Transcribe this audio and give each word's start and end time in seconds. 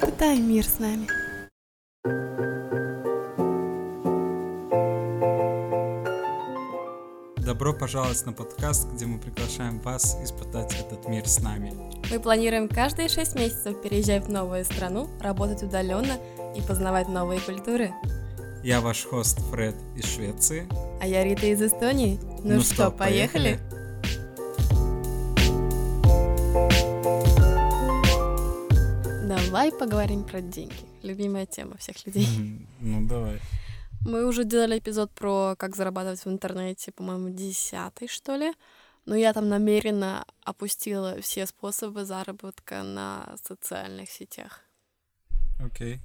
Испытай 0.00 0.38
мир 0.38 0.64
с 0.64 0.78
нами. 0.78 1.06
Добро 7.44 7.74
пожаловать 7.74 8.24
на 8.24 8.32
подкаст, 8.32 8.88
где 8.94 9.04
мы 9.04 9.18
приглашаем 9.18 9.78
вас 9.80 10.16
испытать 10.24 10.74
этот 10.80 11.06
мир 11.06 11.28
с 11.28 11.40
нами. 11.40 11.74
Мы 12.10 12.18
планируем 12.18 12.66
каждые 12.66 13.10
шесть 13.10 13.34
месяцев 13.34 13.82
переезжать 13.82 14.24
в 14.24 14.30
новую 14.30 14.64
страну, 14.64 15.10
работать 15.20 15.62
удаленно 15.62 16.16
и 16.56 16.62
познавать 16.62 17.10
новые 17.10 17.40
культуры. 17.40 17.92
Я 18.64 18.80
ваш 18.80 19.04
хост 19.04 19.38
Фред 19.50 19.74
из 19.96 20.06
Швеции. 20.06 20.66
А 21.02 21.06
я 21.06 21.24
Рита 21.24 21.44
из 21.44 21.60
Эстонии. 21.60 22.18
Ну, 22.42 22.54
ну 22.54 22.60
что, 22.62 22.74
что, 22.74 22.90
поехали? 22.90 23.60
Давай 29.70 29.88
поговорим 29.88 30.24
про 30.24 30.40
деньги. 30.40 30.74
Любимая 31.02 31.46
тема 31.46 31.76
всех 31.76 32.04
людей. 32.04 32.26
Ну, 32.80 33.06
давай. 33.06 33.40
Мы 34.04 34.26
уже 34.26 34.44
делали 34.44 34.78
эпизод 34.78 35.12
про 35.12 35.54
как 35.56 35.76
зарабатывать 35.76 36.24
в 36.24 36.28
интернете, 36.28 36.90
по-моему, 36.90 37.30
десятый, 37.30 38.08
что 38.08 38.36
ли. 38.36 38.52
Но 39.06 39.14
я 39.14 39.32
там 39.32 39.48
намеренно 39.48 40.24
опустила 40.42 41.20
все 41.20 41.46
способы 41.46 42.04
заработка 42.04 42.82
на 42.82 43.36
социальных 43.42 44.10
сетях. 44.10 44.64
Окей. 45.62 45.94
Okay. 45.94 46.00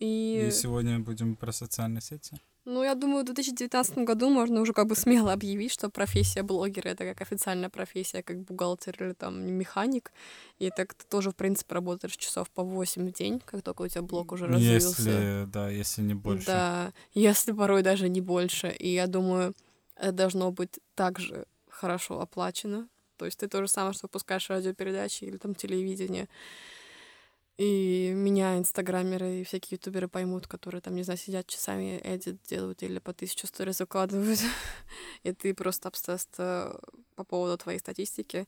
И... 0.00 0.46
И 0.48 0.50
сегодня 0.50 0.98
будем 0.98 1.34
про 1.34 1.52
социальные 1.52 2.02
сети. 2.02 2.38
Ну, 2.66 2.82
я 2.82 2.96
думаю, 2.96 3.22
в 3.22 3.26
2019 3.26 3.98
году 3.98 4.28
можно 4.28 4.60
уже 4.60 4.72
как 4.72 4.88
бы 4.88 4.96
смело 4.96 5.32
объявить, 5.32 5.72
что 5.72 5.88
профессия 5.88 6.42
блогера— 6.42 6.88
это 6.90 7.04
как 7.04 7.20
официальная 7.20 7.68
профессия, 7.68 8.24
как 8.24 8.40
бухгалтер 8.40 9.04
или 9.04 9.12
там 9.12 9.40
механик. 9.40 10.10
И 10.58 10.70
так 10.70 10.94
ты 10.94 11.06
тоже, 11.08 11.30
в 11.30 11.36
принципе, 11.36 11.74
работаешь 11.74 12.16
часов 12.16 12.50
по 12.50 12.64
8 12.64 13.08
в 13.08 13.12
день, 13.12 13.40
как 13.44 13.62
только 13.62 13.82
у 13.82 13.88
тебя 13.88 14.02
блог 14.02 14.32
уже 14.32 14.46
развился. 14.46 15.02
Если, 15.02 15.44
да, 15.44 15.70
если 15.70 16.02
не 16.02 16.14
больше. 16.14 16.46
Да, 16.46 16.92
если 17.14 17.52
порой 17.52 17.82
даже 17.82 18.08
не 18.08 18.20
больше. 18.20 18.74
И 18.76 18.88
я 18.92 19.06
думаю, 19.06 19.54
это 19.94 20.12
должно 20.12 20.50
быть 20.50 20.80
также 20.96 21.46
хорошо 21.70 22.20
оплачено. 22.20 22.88
То 23.16 23.26
есть 23.26 23.38
ты 23.38 23.46
то 23.46 23.62
же 23.62 23.68
самое, 23.68 23.92
что 23.94 24.06
выпускаешь 24.06 24.50
радиопередачи 24.50 25.22
или 25.22 25.36
там 25.36 25.54
телевидение. 25.54 26.28
И 27.58 28.12
меня 28.14 28.58
инстаграмеры 28.58 29.40
и 29.40 29.44
всякие 29.44 29.76
ютуберы 29.76 30.08
поймут, 30.08 30.46
которые 30.46 30.82
там, 30.82 30.94
не 30.94 31.04
знаю, 31.04 31.18
сидят 31.18 31.46
часами, 31.46 31.98
эдит 32.04 32.38
делают 32.48 32.82
или 32.82 32.98
по 32.98 33.14
тысячу 33.14 33.46
сториз 33.46 33.80
выкладывают. 33.80 34.40
и 35.22 35.32
ты 35.32 35.54
просто 35.54 35.88
обсесст 35.88 36.28
э, 36.36 36.74
по 37.14 37.24
поводу 37.24 37.56
твоей 37.56 37.78
статистики. 37.78 38.46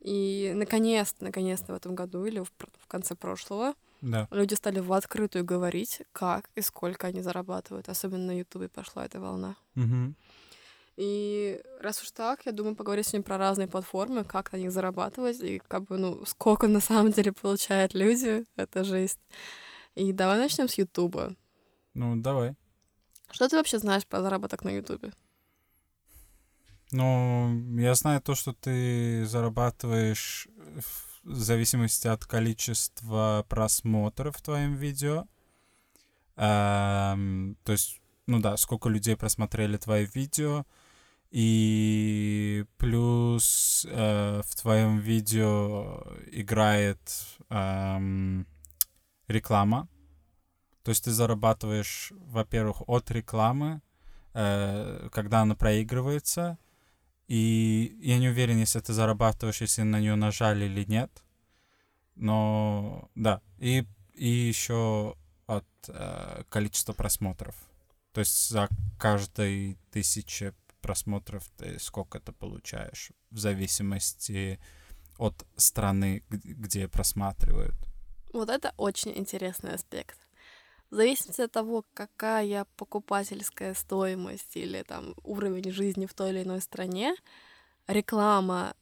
И 0.00 0.52
наконец-то, 0.54 1.24
наконец-то 1.24 1.72
в 1.72 1.76
этом 1.76 1.94
году 1.94 2.24
или 2.24 2.38
в, 2.38 2.50
в 2.78 2.86
конце 2.86 3.14
прошлого 3.14 3.74
да. 4.00 4.28
люди 4.30 4.54
стали 4.54 4.78
в 4.78 4.92
открытую 4.92 5.44
говорить, 5.44 6.02
как 6.12 6.48
и 6.54 6.62
сколько 6.62 7.08
они 7.08 7.20
зарабатывают. 7.20 7.88
Особенно 7.88 8.26
на 8.26 8.38
Ютубе 8.38 8.68
пошла 8.68 9.04
эта 9.04 9.20
волна. 9.20 9.56
Угу. 9.74 10.14
И 10.96 11.60
раз 11.80 12.02
уж 12.02 12.10
так, 12.10 12.46
я 12.46 12.52
думаю, 12.52 12.74
поговорить 12.74 13.06
с 13.06 13.12
ним 13.12 13.22
про 13.22 13.36
разные 13.36 13.68
платформы, 13.68 14.24
как 14.24 14.52
на 14.52 14.56
них 14.56 14.72
зарабатывать, 14.72 15.40
и 15.40 15.58
как 15.58 15.84
бы, 15.84 15.98
ну, 15.98 16.24
сколько 16.24 16.68
на 16.68 16.80
самом 16.80 17.12
деле 17.12 17.32
получают 17.32 17.94
люди, 17.94 18.44
это 18.56 18.82
жесть. 18.82 19.20
И 19.94 20.12
давай 20.12 20.38
начнем 20.38 20.68
с 20.68 20.74
Ютуба. 20.78 21.36
Ну, 21.94 22.16
давай. 22.16 22.54
Что 23.30 23.48
ты 23.48 23.56
вообще 23.56 23.78
знаешь 23.78 24.06
про 24.06 24.22
заработок 24.22 24.64
на 24.64 24.70
Ютубе? 24.70 25.12
Ну, 26.92 27.78
я 27.78 27.94
знаю 27.94 28.22
то, 28.22 28.34
что 28.34 28.52
ты 28.52 29.26
зарабатываешь 29.26 30.48
в 31.24 31.34
зависимости 31.34 32.06
от 32.06 32.24
количества 32.24 33.44
просмотров 33.48 34.36
в 34.36 34.42
твоем 34.42 34.74
видео. 34.74 35.26
Эм, 36.36 37.56
то 37.64 37.72
есть, 37.72 38.00
ну 38.26 38.40
да, 38.40 38.56
сколько 38.56 38.88
людей 38.88 39.16
просмотрели 39.16 39.76
твои 39.76 40.06
видео, 40.06 40.64
и 41.38 42.64
плюс 42.78 43.86
э, 43.90 44.40
в 44.42 44.56
твоем 44.56 45.00
видео 45.00 46.02
играет 46.32 46.98
э, 47.50 48.44
реклама. 49.28 49.86
То 50.82 50.92
есть 50.92 51.04
ты 51.04 51.10
зарабатываешь, 51.10 52.14
во-первых, 52.16 52.88
от 52.88 53.10
рекламы, 53.10 53.82
э, 54.32 55.10
когда 55.12 55.42
она 55.42 55.54
проигрывается. 55.54 56.56
И 57.28 57.98
я 58.00 58.16
не 58.16 58.30
уверен, 58.30 58.56
если 58.56 58.80
ты 58.80 58.94
зарабатываешь, 58.94 59.60
если 59.60 59.82
на 59.82 60.00
нее 60.00 60.14
нажали 60.14 60.64
или 60.64 60.86
нет. 60.86 61.22
Но 62.14 63.10
да. 63.14 63.42
И, 63.58 63.86
и 64.14 64.26
еще 64.26 65.16
от 65.46 65.66
э, 65.88 66.44
количества 66.48 66.94
просмотров. 66.94 67.56
То 68.12 68.20
есть 68.20 68.48
за 68.48 68.70
каждой 68.98 69.76
тысячи 69.90 70.54
просмотров 70.86 71.50
ты 71.56 71.80
сколько 71.80 72.20
ты 72.20 72.32
получаешь, 72.32 73.10
в 73.30 73.38
зависимости 73.38 74.60
от 75.18 75.44
страны, 75.56 76.22
где 76.30 76.86
просматривают. 76.86 77.74
Вот 78.32 78.48
это 78.50 78.72
очень 78.76 79.18
интересный 79.18 79.74
аспект. 79.74 80.18
В 80.90 80.94
зависимости 80.94 81.42
от 81.42 81.50
того, 81.50 81.84
какая 81.92 82.64
покупательская 82.76 83.74
стоимость 83.74 84.56
или 84.56 84.84
там 84.84 85.14
уровень 85.24 85.72
жизни 85.72 86.06
в 86.06 86.14
той 86.14 86.30
или 86.30 86.44
иной 86.44 86.60
стране, 86.60 87.16
реклама 87.88 88.74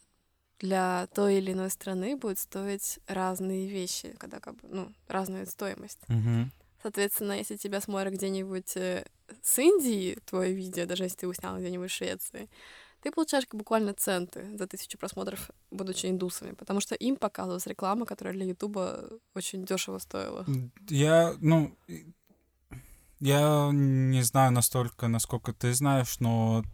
для 0.59 1.07
той 1.15 1.37
или 1.39 1.53
иной 1.53 1.71
страны 1.71 2.17
будет 2.17 2.39
стоить 2.39 2.99
разные 3.07 3.67
вещи, 3.67 4.15
когда 4.19 4.41
как 4.41 4.57
бы, 4.57 4.69
ну, 4.69 4.93
разную 5.09 5.47
стоимость. 5.47 6.01
Uh-huh. 6.09 6.51
Соответственно, 6.85 7.33
если 7.33 7.57
тебя 7.57 7.81
смотрят 7.81 8.13
где-нибудь 8.13 8.77
э, 8.77 9.07
с 9.43 9.59
Индии, 9.59 10.19
твое 10.27 10.53
видео, 10.53 10.85
даже 10.85 11.05
если 11.05 11.17
ты 11.17 11.25
его 11.25 11.33
снял 11.33 11.57
где-нибудь 11.57 11.91
в 11.91 11.95
Швеции, 11.95 12.51
ты 13.01 13.11
получаешь 13.11 13.47
буквально 13.51 13.95
центы 13.95 14.55
за 14.59 14.67
тысячу 14.67 14.99
просмотров, 14.99 15.51
будучи 15.71 16.05
индусами, 16.05 16.53
потому 16.53 16.81
что 16.81 16.95
им 16.95 17.17
показывалась 17.17 17.67
реклама, 17.67 18.05
которая 18.05 18.35
для 18.35 18.45
Ютуба 18.45 19.09
очень 19.35 19.65
дешево 19.65 19.97
стоила. 19.97 20.45
Я, 20.91 21.35
ну, 21.41 21.75
я 23.19 23.71
не 23.73 24.21
знаю 24.21 24.53
настолько, 24.53 25.09
насколько 25.09 25.55
ты 25.55 25.73
знаешь, 25.73 26.21
но 26.21 26.65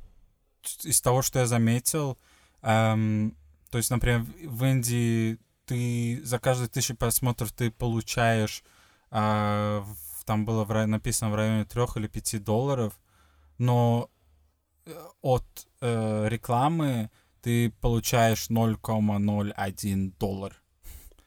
из 0.82 1.00
того, 1.00 1.22
что 1.22 1.38
я 1.38 1.46
заметил, 1.46 2.18
эм, 2.62 3.36
то 3.70 3.78
есть, 3.78 3.90
например, 3.90 4.26
в 4.44 4.64
Индии 4.64 5.38
ты 5.66 6.20
за 6.24 6.40
каждую 6.40 6.68
тысячу 6.68 6.96
просмотров 6.96 7.52
ты 7.52 7.70
получаешь 7.70 8.64
а, 9.10 9.84
там 10.24 10.44
было 10.44 10.64
в, 10.64 10.86
написано 10.86 11.30
в 11.30 11.34
районе 11.34 11.64
3 11.64 11.82
или 11.96 12.06
5 12.06 12.44
долларов, 12.44 13.00
но 13.58 14.08
э, 14.86 14.92
от 15.22 15.44
э, 15.80 16.28
рекламы 16.28 17.10
ты 17.42 17.70
получаешь 17.80 18.48
0,01 18.48 20.12
доллар. 20.18 20.62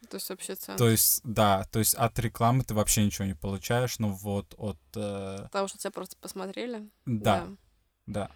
То 0.09 0.17
есть 0.17 0.29
вообще 0.29 0.55
цент. 0.55 0.77
То 0.77 0.89
есть, 0.89 1.21
да, 1.23 1.65
то 1.71 1.79
есть 1.79 1.95
от 1.95 2.17
рекламы 2.19 2.63
ты 2.63 2.73
вообще 2.73 3.03
ничего 3.03 3.25
не 3.25 3.33
получаешь, 3.33 3.99
но 3.99 4.09
вот 4.09 4.53
от... 4.57 4.77
Э... 4.95 5.47
Того, 5.51 5.67
что 5.67 5.77
тебя 5.77 5.91
просто 5.91 6.15
посмотрели? 6.21 6.89
Да, 7.05 7.47
да. 8.05 8.27
да. 8.27 8.31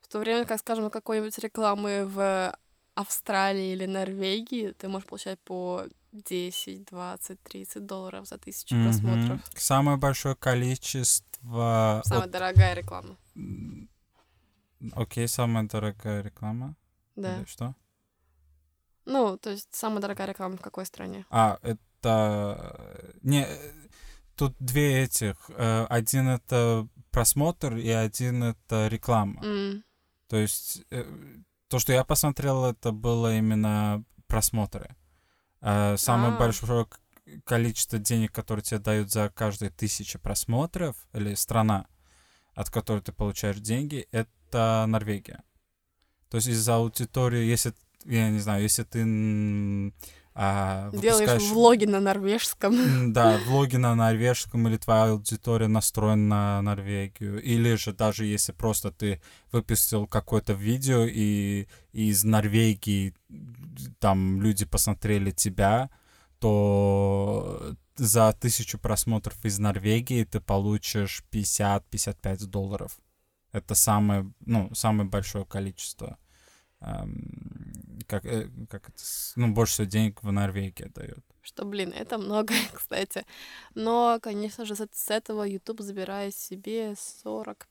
В 0.00 0.08
то 0.08 0.18
время, 0.18 0.44
как, 0.44 0.60
скажем, 0.60 0.90
какой-нибудь 0.90 1.38
рекламы 1.38 2.04
в 2.06 2.54
Австралии 2.94 3.72
или 3.72 3.86
Норвегии 3.86 4.72
ты 4.72 4.86
можешь 4.88 5.08
получать 5.08 5.40
по 5.40 5.84
10, 6.14 6.84
20, 6.84 7.42
30 7.42 7.86
долларов 7.86 8.26
за 8.26 8.38
тысячу 8.38 8.74
mm-hmm. 8.74 8.84
просмотров. 8.84 9.40
Самое 9.56 9.96
большое 9.96 10.36
количество... 10.36 12.02
Самая 12.04 12.24
от... 12.24 12.30
дорогая 12.30 12.74
реклама. 12.74 13.16
Окей, 14.92 15.24
okay, 15.24 15.28
самая 15.28 15.64
дорогая 15.64 16.22
реклама? 16.22 16.76
Да. 17.16 17.38
Или 17.38 17.44
что? 17.46 17.74
Ну, 19.06 19.36
то 19.38 19.50
есть 19.50 19.68
самая 19.72 20.00
дорогая 20.00 20.28
реклама 20.28 20.56
в 20.56 20.60
какой 20.60 20.86
стране? 20.86 21.26
А, 21.30 21.58
это... 21.62 23.10
Не, 23.22 23.46
тут 24.36 24.54
две 24.58 25.02
этих. 25.02 25.50
Э, 25.50 25.86
один 25.86 26.28
это 26.28 26.86
просмотр, 27.10 27.76
и 27.76 27.88
один 27.88 28.44
это 28.44 28.88
реклама. 28.88 29.42
Mm. 29.42 29.82
То 30.28 30.36
есть 30.36 30.82
э, 30.90 31.04
то, 31.68 31.78
что 31.78 31.92
я 31.92 32.04
посмотрел, 32.04 32.64
это 32.64 32.92
было 32.92 33.36
именно 33.36 34.04
просмотры. 34.26 34.94
А, 35.66 35.96
самое 35.96 36.32
А-а-а. 36.32 36.38
большое 36.38 36.86
количество 37.44 37.98
денег, 37.98 38.32
которые 38.32 38.62
тебе 38.62 38.80
дают 38.80 39.10
за 39.10 39.30
каждые 39.30 39.70
тысячи 39.70 40.18
просмотров, 40.18 40.94
или 41.14 41.34
страна, 41.34 41.86
от 42.54 42.68
которой 42.68 43.00
ты 43.00 43.12
получаешь 43.12 43.56
деньги, 43.60 44.06
это 44.12 44.84
Норвегия. 44.86 45.42
То 46.28 46.36
есть 46.36 46.48
из-за 46.48 46.76
аудитории, 46.76 47.44
если, 47.44 47.72
я 48.04 48.28
не 48.28 48.40
знаю, 48.40 48.62
если 48.62 48.82
ты 48.82 49.04
а, 50.36 50.90
Делаешь 50.92 51.42
влоги 51.42 51.84
на 51.84 52.00
норвежском. 52.00 53.12
Да, 53.12 53.38
влоги 53.46 53.76
на 53.76 53.94
норвежском, 53.94 54.66
или 54.66 54.76
твоя 54.76 55.12
аудитория 55.12 55.68
настроена 55.68 56.26
на 56.26 56.62
Норвегию. 56.62 57.40
Или 57.40 57.76
же 57.76 57.92
даже 57.92 58.24
если 58.24 58.50
просто 58.50 58.90
ты 58.90 59.22
выпустил 59.52 60.08
какое-то 60.08 60.52
видео, 60.52 61.04
и, 61.04 61.68
и 61.92 62.08
из 62.08 62.24
Норвегии 62.24 63.14
там 64.00 64.42
люди 64.42 64.64
посмотрели 64.64 65.30
тебя, 65.30 65.88
то 66.40 67.76
за 67.94 68.32
тысячу 68.32 68.78
просмотров 68.78 69.44
из 69.44 69.60
Норвегии 69.60 70.24
ты 70.24 70.40
получишь 70.40 71.22
50-55 71.30 72.46
долларов. 72.46 72.98
Это 73.52 73.76
самое, 73.76 74.28
ну, 74.44 74.74
самое 74.74 75.08
большое 75.08 75.44
количество. 75.44 76.18
Как, 78.06 78.24
э, 78.24 78.48
как 78.68 78.88
это, 78.88 79.02
ну, 79.36 79.52
больше 79.52 79.74
всего 79.74 79.86
денег 79.86 80.22
в 80.22 80.30
Норвегии 80.32 80.90
дает. 80.94 81.24
Что, 81.42 81.64
блин, 81.64 81.92
это 81.92 82.18
много, 82.18 82.54
кстати. 82.72 83.24
Но, 83.74 84.18
конечно 84.22 84.64
же, 84.64 84.74
с 84.74 85.10
этого 85.10 85.44
YouTube 85.44 85.80
забирает 85.80 86.34
себе 86.34 86.92
45%, 86.92 87.66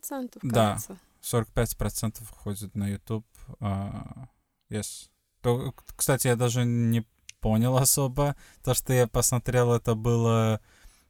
кажется. 0.00 0.38
Да, 0.42 0.76
45% 1.22 2.24
входит 2.24 2.74
на 2.74 2.88
YouTube. 2.88 3.26
Uh, 3.60 4.28
yes. 4.70 5.08
То, 5.40 5.74
кстати, 5.96 6.28
я 6.28 6.36
даже 6.36 6.64
не 6.64 7.06
понял 7.40 7.76
особо. 7.76 8.36
То, 8.64 8.74
что 8.74 8.92
я 8.92 9.06
посмотрел, 9.06 9.72
это 9.72 9.94
было 9.94 10.60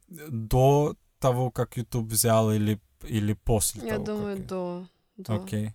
до 0.07 0.95
того, 1.19 1.51
как 1.51 1.77
YouTube 1.77 2.07
взял 2.07 2.51
или, 2.51 2.79
или 3.03 3.33
после 3.33 3.87
я 3.87 3.95
того? 3.95 4.01
Я 4.01 4.05
думаю, 4.05 4.37
как... 4.37 4.45
до. 4.45 4.87
до. 5.17 5.35
Окей. 5.35 5.67
Okay. 5.67 5.73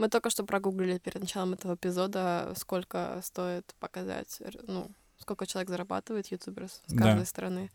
Мы 0.00 0.08
только 0.08 0.30
что 0.30 0.44
прогуглили 0.44 0.96
перед 0.96 1.20
началом 1.20 1.52
этого 1.52 1.74
эпизода, 1.74 2.54
сколько 2.56 3.20
стоит 3.22 3.74
показать, 3.80 4.40
ну, 4.66 4.90
сколько 5.18 5.46
человек 5.46 5.68
зарабатывает 5.68 6.28
ютубер 6.28 6.70
с 6.70 6.80
каждой 6.88 7.20
да. 7.20 7.24
стороны. 7.26 7.70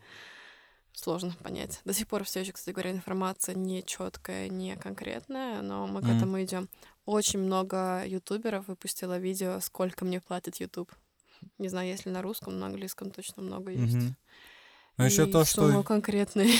Сложно 0.92 1.36
понять. 1.44 1.80
До 1.84 1.94
сих 1.94 2.08
пор 2.08 2.24
все 2.24 2.40
еще, 2.40 2.50
кстати 2.50 2.74
говоря, 2.74 2.90
информация 2.90 3.54
не 3.54 3.84
четкая, 3.84 4.48
не 4.48 4.74
конкретная, 4.74 5.62
но 5.62 5.86
мы 5.86 6.00
mm. 6.00 6.02
к 6.02 6.16
этому 6.16 6.42
идем. 6.42 6.68
Очень 7.04 7.38
много 7.38 8.02
ютуберов 8.04 8.66
выпустило 8.66 9.18
видео, 9.18 9.60
сколько 9.60 10.04
мне 10.04 10.20
платит 10.20 10.56
YouTube. 10.56 10.90
Не 11.58 11.68
знаю, 11.68 11.86
если 11.86 12.10
на 12.10 12.22
русском, 12.22 12.58
на 12.58 12.66
английском 12.66 13.12
точно 13.12 13.44
много 13.44 13.70
есть. 13.70 13.94
Mm-hmm. 13.94 14.14
Но 14.96 15.04
еще 15.06 15.26
то, 15.26 15.44
что 15.44 15.84
конкретные. 15.84 16.50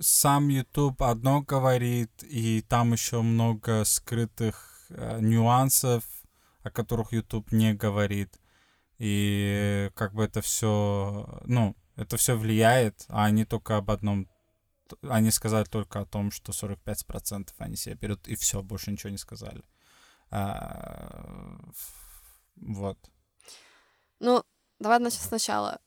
Сам 0.00 0.48
YouTube 0.48 1.00
одно 1.02 1.42
говорит, 1.42 2.10
и 2.24 2.62
там 2.62 2.94
еще 2.94 3.22
много 3.22 3.84
скрытых 3.84 4.73
нюансов, 5.20 6.04
о 6.62 6.70
которых 6.70 7.12
YouTube 7.12 7.52
не 7.52 7.74
говорит. 7.74 8.38
И 8.98 9.90
как 9.94 10.14
бы 10.14 10.24
это 10.24 10.40
все, 10.40 11.40
ну, 11.44 11.76
это 11.96 12.16
все 12.16 12.36
влияет, 12.36 13.04
а 13.08 13.24
они 13.24 13.44
только 13.44 13.76
об 13.76 13.90
одном 13.90 14.28
они 15.08 15.30
сказали 15.30 15.64
только 15.64 16.00
о 16.00 16.06
том, 16.06 16.30
что 16.30 16.52
45% 16.52 17.50
они 17.58 17.76
себе 17.76 17.94
берут, 17.94 18.28
и 18.28 18.36
все, 18.36 18.62
больше 18.62 18.90
ничего 18.90 19.10
не 19.10 19.18
сказали. 19.18 19.62
А, 20.30 21.58
вот. 22.56 22.98
Ну, 24.20 24.44
давай 24.78 24.98
начнем 24.98 25.22
сначала. 25.22 25.80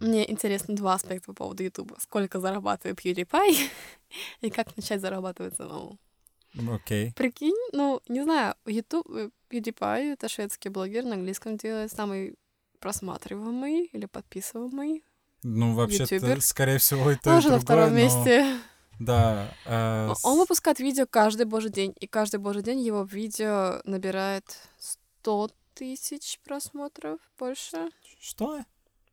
Мне 0.00 0.28
интересно 0.30 0.74
два 0.74 0.94
аспекта 0.94 1.26
по 1.26 1.34
поводу 1.34 1.62
Ютуба. 1.62 1.96
Сколько 2.00 2.40
зарабатывает 2.40 2.98
PewDiePie 2.98 3.70
и 4.40 4.50
как 4.50 4.76
начать 4.76 5.00
зарабатывать 5.00 5.56
самому. 5.56 5.98
Окей. 6.54 7.08
Okay. 7.08 7.14
Прикинь, 7.14 7.56
ну, 7.72 8.00
не 8.08 8.22
знаю, 8.22 8.54
YouTube, 8.66 9.08
э, 9.10 9.30
PewDiePie— 9.50 10.12
это 10.14 10.28
шведский 10.28 10.68
блогер, 10.68 11.04
на 11.04 11.14
английском 11.14 11.56
делает 11.56 11.92
самый 11.92 12.36
просматриваемый 12.80 13.84
или 13.92 14.06
подписываемый 14.06 15.04
Ну, 15.42 15.74
вообще-то, 15.74 16.40
скорее 16.40 16.78
всего, 16.78 17.10
это 17.10 17.22
Тоже 17.22 17.50
на 17.50 17.60
втором 17.60 17.90
но... 17.90 17.96
месте. 17.96 18.58
Да. 18.98 19.54
Э, 19.64 20.12
Он 20.22 20.38
выпускает 20.38 20.78
видео 20.78 21.06
каждый 21.06 21.46
божий 21.46 21.70
день, 21.70 21.94
и 21.98 22.06
каждый 22.06 22.38
божий 22.38 22.62
день 22.62 22.80
его 22.80 23.02
видео 23.02 23.80
набирает 23.84 24.44
100 24.78 25.50
тысяч 25.74 26.38
просмотров 26.44 27.18
больше. 27.38 27.90
Что? 28.20 28.60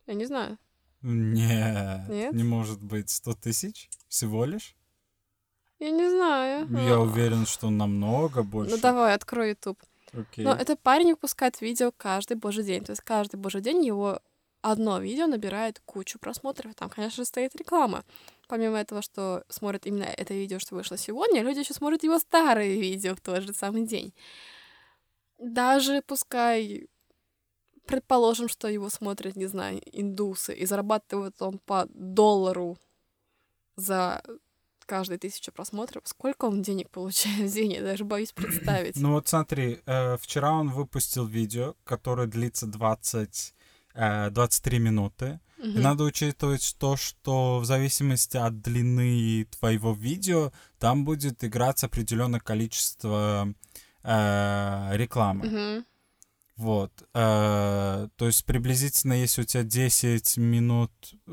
Я 0.06 0.14
не 0.14 0.26
знаю. 0.26 0.58
Нет, 1.02 2.10
Нет? 2.10 2.34
не 2.34 2.44
может 2.44 2.84
быть 2.84 3.10
100 3.10 3.34
тысяч 3.36 3.90
всего 4.10 4.46
лишь. 4.46 4.76
Я 5.80 5.92
не 5.92 6.10
знаю. 6.10 6.68
Я 6.72 7.00
уверен, 7.00 7.46
что 7.46 7.70
намного 7.70 8.44
больше. 8.44 8.76
Ну 8.76 8.82
давай, 8.82 9.14
открой 9.14 9.50
YouTube. 9.50 9.80
Okay. 10.12 10.44
Но 10.44 10.54
этот 10.54 10.80
парень 10.80 11.12
выпускает 11.12 11.62
видео 11.62 11.92
каждый 11.96 12.36
божий 12.36 12.64
день. 12.64 12.84
То 12.84 12.92
есть 12.92 13.02
каждый 13.02 13.38
божий 13.38 13.62
день 13.62 13.86
его 13.86 14.20
одно 14.62 15.00
видео 15.00 15.28
набирает 15.28 15.82
кучу 15.86 16.20
просмотров. 16.20 16.76
Там, 16.76 16.90
конечно 16.90 17.24
стоит 17.26 17.56
реклама. 17.56 18.04
Помимо 18.48 18.78
этого, 18.78 19.02
что 19.02 19.44
смотрят 19.48 19.86
именно 19.86 20.04
это 20.04 20.34
видео, 20.34 20.60
что 20.60 20.76
вышло 20.76 20.98
сегодня, 20.98 21.44
люди 21.44 21.60
еще 21.60 21.74
смотрят 21.74 22.04
его 22.04 22.18
старые 22.20 22.80
видео 22.80 23.16
в 23.16 23.22
тот 23.22 23.44
же 23.44 23.54
самый 23.54 23.86
день. 23.86 24.14
Даже 25.38 26.02
пускай 26.02 26.90
предположим, 27.86 28.50
что 28.50 28.68
его 28.68 28.90
смотрят, 28.90 29.36
не 29.36 29.48
знаю, 29.48 29.82
индусы, 29.86 30.54
и 30.54 30.66
зарабатывают 30.66 31.42
он 31.42 31.60
по 31.60 31.88
доллару 31.90 32.78
за 33.76 34.22
каждые 34.90 35.20
тысячу 35.20 35.52
просмотров. 35.52 36.02
Сколько 36.06 36.46
он 36.46 36.64
денег 36.64 36.90
получает 36.90 37.38
в 37.52 37.54
день? 37.54 37.74
Я 37.74 37.84
даже 37.84 38.04
боюсь 38.04 38.32
представить. 38.32 38.96
Ну 38.96 39.12
вот 39.12 39.28
смотри, 39.28 39.80
э, 39.86 40.18
вчера 40.18 40.52
он 40.52 40.72
выпустил 40.72 41.26
видео, 41.28 41.76
которое 41.84 42.28
длится 42.28 42.66
20, 42.66 43.54
э, 43.94 44.30
23 44.32 44.80
минуты. 44.80 45.40
Угу. 45.60 45.68
И 45.68 45.80
надо 45.80 46.06
учитывать 46.06 46.76
то, 46.80 46.98
что 46.98 47.60
в 47.60 47.66
зависимости 47.66 48.38
от 48.38 48.62
длины 48.62 49.46
твоего 49.60 49.94
видео 49.94 50.52
там 50.80 51.06
будет 51.06 51.44
играться 51.44 51.86
определенное 51.86 52.40
количество 52.40 53.54
э, 54.04 54.90
рекламы. 54.94 55.46
Угу. 55.48 55.86
Вот. 56.56 56.92
Э, 57.14 58.08
то 58.16 58.26
есть 58.26 58.44
приблизительно, 58.46 59.14
если 59.14 59.44
у 59.44 59.46
тебя 59.46 59.64
10 59.64 60.38
минут 60.38 60.92
э, 61.28 61.32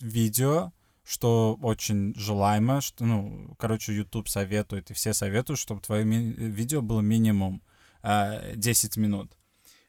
видео, 0.00 0.72
что 1.06 1.56
очень 1.62 2.14
желаемо, 2.16 2.80
что, 2.80 3.04
ну, 3.04 3.54
короче, 3.58 3.94
YouTube 3.94 4.28
советует, 4.28 4.90
и 4.90 4.94
все 4.94 5.14
советуют, 5.14 5.60
чтобы 5.60 5.80
твое 5.80 6.02
видео 6.04 6.82
было 6.82 7.00
минимум 7.00 7.62
э, 8.02 8.56
10 8.56 8.96
минут, 8.96 9.36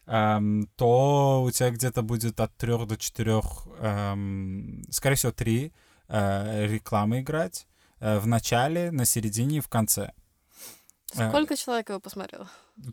эм, 0.06 0.68
то 0.76 1.42
у 1.44 1.50
тебя 1.50 1.72
где-то 1.72 2.04
будет 2.04 2.40
от 2.40 2.56
3 2.58 2.86
до 2.86 2.98
4, 2.98 3.42
эм, 3.80 4.84
скорее 4.92 5.16
всего, 5.16 5.32
3 5.32 5.74
э, 6.08 6.68
рекламы 6.68 7.22
играть 7.22 7.68
э, 8.00 8.20
в 8.20 8.28
начале, 8.28 8.92
на 8.92 9.06
середине 9.06 9.58
и 9.58 9.62
в 9.62 9.70
конце. 9.70 10.14
Э, 11.16 11.30
Сколько 11.30 11.56
э, 11.56 11.58
человек 11.58 11.90
его 11.90 12.00
посмотрело? 12.00 12.48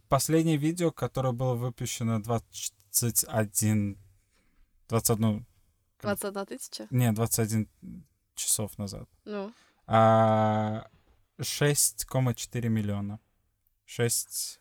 Последнее 0.08 0.56
видео, 0.56 0.90
которое 0.90 1.34
было 1.34 1.52
выпущено 1.52 2.20
21... 2.20 3.98
21... 4.88 5.46
21 6.00 6.46
тысяча? 6.46 6.86
Не, 6.90 7.12
21 7.12 7.68
часов 8.34 8.76
назад. 8.78 9.08
Ну. 9.24 9.52
А, 9.86 10.86
6,4 11.38 12.68
миллиона. 12.68 13.20
6... 13.86 14.60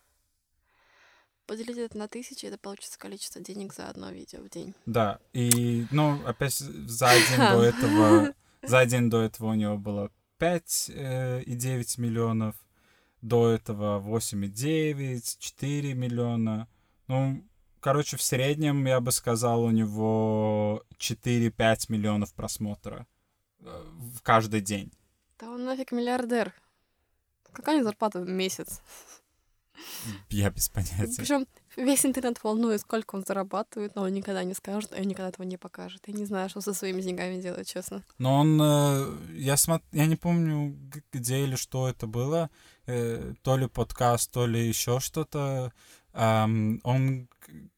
Поделить 1.46 1.76
это 1.76 1.98
на 1.98 2.08
тысячи, 2.08 2.46
это 2.46 2.56
получится 2.56 2.98
количество 2.98 3.38
денег 3.38 3.74
за 3.74 3.90
одно 3.90 4.10
видео 4.10 4.40
в 4.40 4.48
день. 4.48 4.74
Да, 4.86 5.18
и, 5.34 5.86
ну, 5.90 6.18
опять 6.26 6.54
за 6.54 7.10
день 7.10 7.36
до 7.36 7.62
этого, 7.62 8.34
за 8.62 8.86
день 8.86 9.10
до 9.10 9.20
этого 9.20 9.50
у 9.50 9.54
него 9.54 9.76
было 9.76 10.10
5,9 10.38 10.94
э, 10.96 12.00
миллионов, 12.00 12.56
до 13.20 13.50
этого 13.50 14.00
8,9, 14.00 15.36
4 15.38 15.94
миллиона. 15.94 16.66
Ну, 17.08 17.44
короче, 17.80 18.16
в 18.16 18.22
среднем, 18.22 18.86
я 18.86 19.00
бы 19.00 19.12
сказал, 19.12 19.64
у 19.64 19.70
него 19.70 20.82
4-5 20.98 21.86
миллионов 21.88 22.32
просмотра 22.32 23.06
в 23.64 24.20
каждый 24.22 24.60
день. 24.60 24.92
Да 25.38 25.50
он 25.50 25.64
нафиг 25.64 25.92
миллиардер. 25.92 26.54
Какая 27.52 27.76
у 27.76 27.78
него 27.78 27.88
зарплата 27.88 28.20
в 28.20 28.28
месяц? 28.28 28.80
Я 30.30 30.50
без 30.50 30.68
понятия. 30.68 31.16
Причем 31.16 31.46
весь 31.76 32.06
интернет 32.06 32.42
волнует, 32.42 32.80
сколько 32.80 33.16
он 33.16 33.24
зарабатывает, 33.24 33.94
но 33.94 34.02
он 34.02 34.12
никогда 34.12 34.44
не 34.44 34.54
скажет, 34.54 34.92
и 34.92 35.00
он 35.00 35.06
никогда 35.06 35.28
этого 35.28 35.46
не 35.46 35.56
покажет. 35.56 36.02
Я 36.06 36.14
не 36.14 36.24
знаю, 36.24 36.48
что 36.48 36.60
со 36.60 36.74
своими 36.74 37.00
деньгами 37.00 37.40
делать, 37.40 37.68
честно. 37.68 38.02
Но 38.18 38.40
он, 38.40 38.60
э, 38.60 39.34
я 39.34 39.56
смотр, 39.56 39.84
я 39.92 40.06
не 40.06 40.16
помню, 40.16 40.76
где 41.12 41.42
или 41.44 41.56
что 41.56 41.88
это 41.88 42.06
было, 42.06 42.50
э, 42.86 43.34
то 43.42 43.56
ли 43.56 43.66
подкаст, 43.66 44.30
то 44.30 44.46
ли 44.46 44.66
еще 44.66 45.00
что-то. 45.00 45.72
он, 46.12 47.28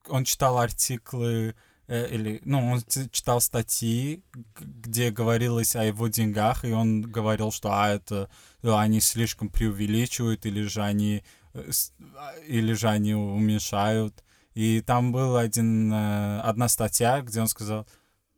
он 0.09 0.25
читал 0.25 0.59
артиклы 0.59 1.55
или, 1.89 2.41
ну, 2.45 2.73
он 2.73 2.81
читал 3.11 3.41
статьи, 3.41 4.23
где 4.59 5.11
говорилось 5.11 5.77
о 5.77 5.85
его 5.85 6.09
деньгах, 6.09 6.65
и 6.65 6.73
он 6.73 7.03
говорил, 7.03 7.53
что 7.53 7.71
а, 7.73 7.91
это 7.91 8.29
э, 8.63 8.73
они 8.73 9.01
слишком 9.01 9.49
преувеличивают, 9.49 10.47
или 10.47 10.63
же 10.63 10.83
они, 10.83 11.23
э, 11.55 11.71
а, 12.17 12.35
или 12.49 12.73
же 12.73 12.89
они 12.89 13.15
уменьшают. 13.15 14.25
И 14.55 14.81
там 14.81 15.13
была 15.13 15.41
один, 15.41 15.93
одна 15.93 16.69
статья, 16.69 17.21
где 17.21 17.41
он 17.41 17.49
сказал, 17.49 17.87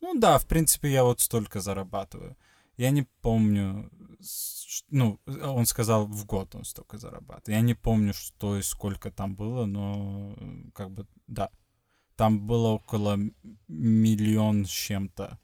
ну 0.01 0.19
да, 0.19 0.39
в 0.39 0.47
принципе, 0.47 0.91
я 0.91 1.05
вот 1.05 1.21
столько 1.21 1.61
зарабатываю. 1.61 2.37
Я 2.77 2.91
не 2.91 3.07
помню, 3.23 3.91
ну, 4.91 5.21
он 5.27 5.67
сказал, 5.67 6.07
в 6.07 6.25
год 6.27 6.55
он 6.55 6.65
столько 6.65 6.99
зарабатывает. 6.99 7.49
Я 7.49 7.61
не 7.61 7.75
помню, 7.75 8.15
что 8.15 8.57
и 8.57 8.63
сколько 8.63 9.11
там 9.11 9.35
было, 9.35 9.67
но 9.67 10.35
как 10.75 10.91
бы, 10.91 11.07
да. 11.27 11.51
Там 12.19 12.41
было 12.47 12.71
около 12.71 13.17
миллион 13.69 14.65
с 14.67 14.71
чем-то, 14.71 15.39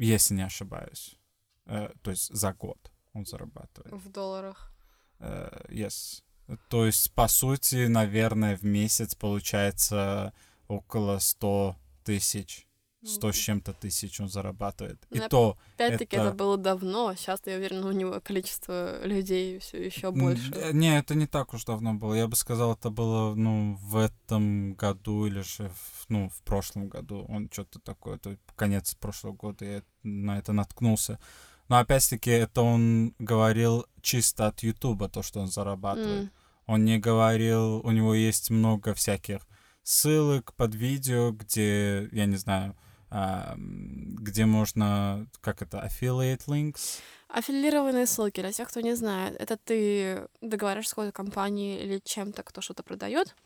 если 0.00 0.34
не 0.34 0.42
ошибаюсь. 0.46 1.18
Э, 1.66 1.90
то 2.02 2.10
есть 2.10 2.34
за 2.34 2.54
год 2.54 2.90
он 3.12 3.26
зарабатывает. 3.26 3.92
В 3.92 4.10
долларах. 4.10 4.72
Э, 5.18 5.50
yes. 5.68 6.22
То 6.70 6.86
есть, 6.86 7.12
по 7.12 7.28
сути, 7.28 7.86
наверное, 7.86 8.56
в 8.56 8.62
месяц 8.62 9.14
получается 9.14 10.32
около 10.68 11.18
100 11.18 11.76
тысяч. 12.04 12.66
100 13.04 13.32
с 13.32 13.36
чем-то 13.36 13.72
тысяч 13.74 14.20
он 14.20 14.28
зарабатывает. 14.28 14.98
И 15.10 15.18
Ну, 15.20 15.28
то 15.28 15.58
Опять-таки, 15.76 16.16
это... 16.16 16.26
это- 16.28 16.36
было 16.36 16.56
давно. 16.56 17.14
Сейчас, 17.14 17.40
я 17.46 17.56
уверена, 17.56 17.86
у 17.88 17.92
него 17.92 18.20
количество 18.20 19.04
людей 19.06 19.58
все 19.60 19.84
еще 19.84 20.10
больше. 20.10 20.50
э, 20.52 20.72
Не, 20.72 20.98
это 20.98 21.14
не 21.14 21.26
так 21.26 21.54
уж 21.54 21.64
давно 21.64 21.94
было. 21.94 22.14
Я 22.14 22.26
бы 22.26 22.34
сказал, 22.34 22.72
это 22.74 22.90
было, 22.90 23.34
ну, 23.34 23.76
в 23.80 23.96
этом 23.96 24.74
году 24.74 25.26
или 25.26 25.42
же, 25.42 25.68
в, 25.70 26.06
ну, 26.08 26.28
в 26.28 26.42
прошлом 26.42 26.88
году. 26.88 27.24
Он 27.28 27.48
что-то 27.52 27.78
такое, 27.78 28.18
то 28.18 28.30
есть 28.30 28.42
конец 28.56 28.94
прошлого 28.94 29.32
года 29.34 29.64
я 29.64 29.82
на 30.02 30.38
это 30.38 30.52
наткнулся. 30.52 31.20
Но 31.68 31.78
опять-таки, 31.78 32.30
это 32.30 32.62
он 32.62 33.14
говорил 33.18 33.86
чисто 34.00 34.46
от 34.48 34.60
Ютуба, 34.64 35.08
то, 35.08 35.22
что 35.22 35.40
он 35.40 35.48
зарабатывает. 35.48 36.22
М. 36.24 36.30
Он 36.66 36.84
не 36.84 36.98
говорил, 36.98 37.76
у 37.86 37.90
него 37.92 38.14
есть 38.14 38.50
много 38.50 38.92
всяких 38.94 39.40
ссылок 39.82 40.52
под 40.54 40.74
видео, 40.74 41.30
где, 41.30 42.08
я 42.12 42.26
не 42.26 42.36
знаю, 42.36 42.74
а, 42.76 42.87
где 43.10 44.46
можно, 44.46 45.26
как 45.40 45.62
это, 45.62 45.78
affiliate 45.78 46.46
links? 46.46 47.00
Аффилированные 47.28 48.06
ссылки, 48.06 48.40
для 48.40 48.52
тех, 48.52 48.68
кто 48.68 48.80
не 48.80 48.94
знает, 48.94 49.36
это 49.38 49.56
ты 49.56 50.28
договариваешься 50.40 50.90
с 50.90 50.94
какой-то 50.94 51.12
компанией 51.12 51.82
или 51.82 52.00
чем-то, 52.02 52.42
кто 52.42 52.60
что-то 52.60 52.82
продает, 52.82 53.36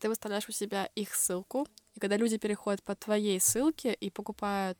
ты 0.00 0.08
выставляешь 0.08 0.48
у 0.48 0.52
себя 0.52 0.88
их 0.94 1.14
ссылку, 1.14 1.66
и 1.94 2.00
когда 2.00 2.16
люди 2.16 2.38
переходят 2.38 2.82
по 2.82 2.94
твоей 2.94 3.38
ссылке 3.40 3.92
и 3.92 4.10
покупают 4.10 4.78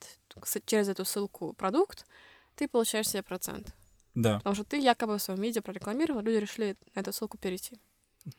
через 0.67 0.89
эту 0.89 1.05
ссылку 1.05 1.53
продукт, 1.53 2.07
ты 2.57 2.69
получаешь 2.69 3.09
себе 3.09 3.23
процент. 3.23 3.75
Да. 4.15 4.39
Потому 4.39 4.55
что 4.55 4.65
ты 4.65 4.79
якобы 4.79 5.19
в 5.19 5.23
своем 5.23 5.41
видео 5.41 5.63
прорекламировал, 5.63 6.23
люди 6.23 6.37
решили 6.37 6.77
на 6.95 7.01
эту 7.01 7.13
ссылку 7.13 7.39
перейти. 7.39 7.79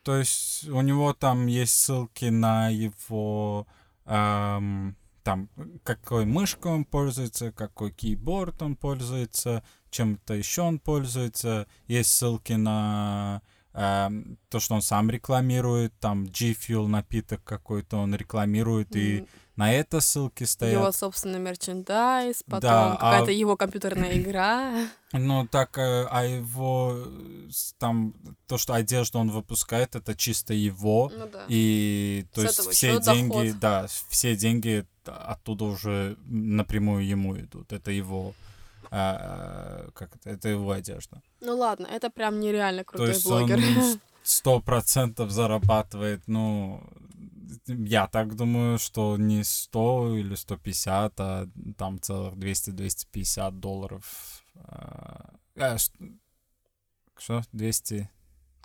То 0.03 0.17
есть 0.17 0.67
у 0.69 0.81
него 0.81 1.13
там 1.13 1.47
есть 1.47 1.75
ссылки 1.75 2.25
на 2.25 2.69
его 2.69 3.67
ам, 4.05 4.95
там 5.24 5.50
какой 5.84 6.25
мышкой 6.25 6.72
он 6.74 6.86
пользуется, 6.86 7.51
какой 7.51 7.92
кейборд 7.92 8.62
он 8.62 8.75
пользуется, 8.75 9.63
чем-то 9.89 10.34
еще 10.34 10.62
он 10.62 10.80
пользуется. 10.80 11.68
Есть 11.88 12.12
ссылки 12.12 12.53
на 12.53 13.42
ам, 13.74 14.38
то, 14.50 14.60
что 14.60 14.75
он 14.75 14.82
сам 14.82 15.10
рекламирует, 15.10 15.94
там 16.00 16.25
G 16.25 16.51
Fuel 16.51 16.88
напиток 16.88 17.44
какой-то 17.44 17.98
он 17.98 18.13
рекламирует, 18.15 18.96
и 18.96 19.20
М, 19.20 19.27
на 19.55 19.72
это 19.72 20.00
ссылки 20.01 20.43
стоят. 20.45 20.74
Его 20.74 20.91
собственный 20.91 21.39
мерчендайз, 21.39 22.43
потом 22.43 22.62
Да, 22.62 22.93
а- 22.93 22.95
какая-то 22.98 23.31
его 23.31 23.55
компьютерная 23.55 24.17
игра. 24.17 24.74
Ну, 25.12 25.48
так, 25.48 25.77
э, 25.77 26.07
а 26.10 26.25
его, 26.25 26.93
э, 27.05 27.50
там, 27.77 28.13
то, 28.48 28.57
что 28.57 28.74
одежду 28.74 29.19
он 29.19 29.29
выпускает, 29.29 29.95
это 29.95 30.15
чисто 30.15 30.53
его. 30.53 31.12
Ну 31.15 31.27
да. 31.31 31.45
И 31.50 32.25
то 32.33 32.41
С 32.41 32.43
есть 32.45 32.69
все 32.72 33.00
деньги, 33.00 33.48
доход. 33.50 33.60
да, 33.60 33.88
все 34.10 34.36
деньги 34.36 34.86
оттуда 35.05 35.65
уже 35.65 36.17
напрямую 36.25 37.05
ему 37.05 37.38
идут. 37.38 37.72
Это 37.74 37.91
его, 37.91 38.33
а, 38.89 39.89
как 39.93 40.15
это, 40.15 40.29
это 40.31 40.50
его 40.50 40.72
одежда. 40.72 41.22
Ну 41.41 41.57
ладно, 41.57 41.86
это 41.88 42.10
прям 42.10 42.39
нереально 42.39 42.83
То 42.83 42.89
крутой 42.89 43.10
есть 43.10 43.25
блогер. 43.25 43.57
он 43.57 44.00
сто 44.24 44.60
процентов 44.65 45.29
зарабатывает, 45.31 46.22
ну, 46.27 46.81
я 47.67 48.08
так 48.08 48.36
думаю, 48.36 48.77
что 48.77 49.17
не 49.17 49.43
100 49.43 50.15
или 50.17 50.36
150, 50.36 51.13
а 51.20 51.48
там 51.77 52.00
целых 52.01 52.34
200-250 52.36 53.51
долларов. 53.60 54.43
а, 54.55 55.77
ш- 55.77 55.91
что? 57.17 57.41
200 57.51 58.10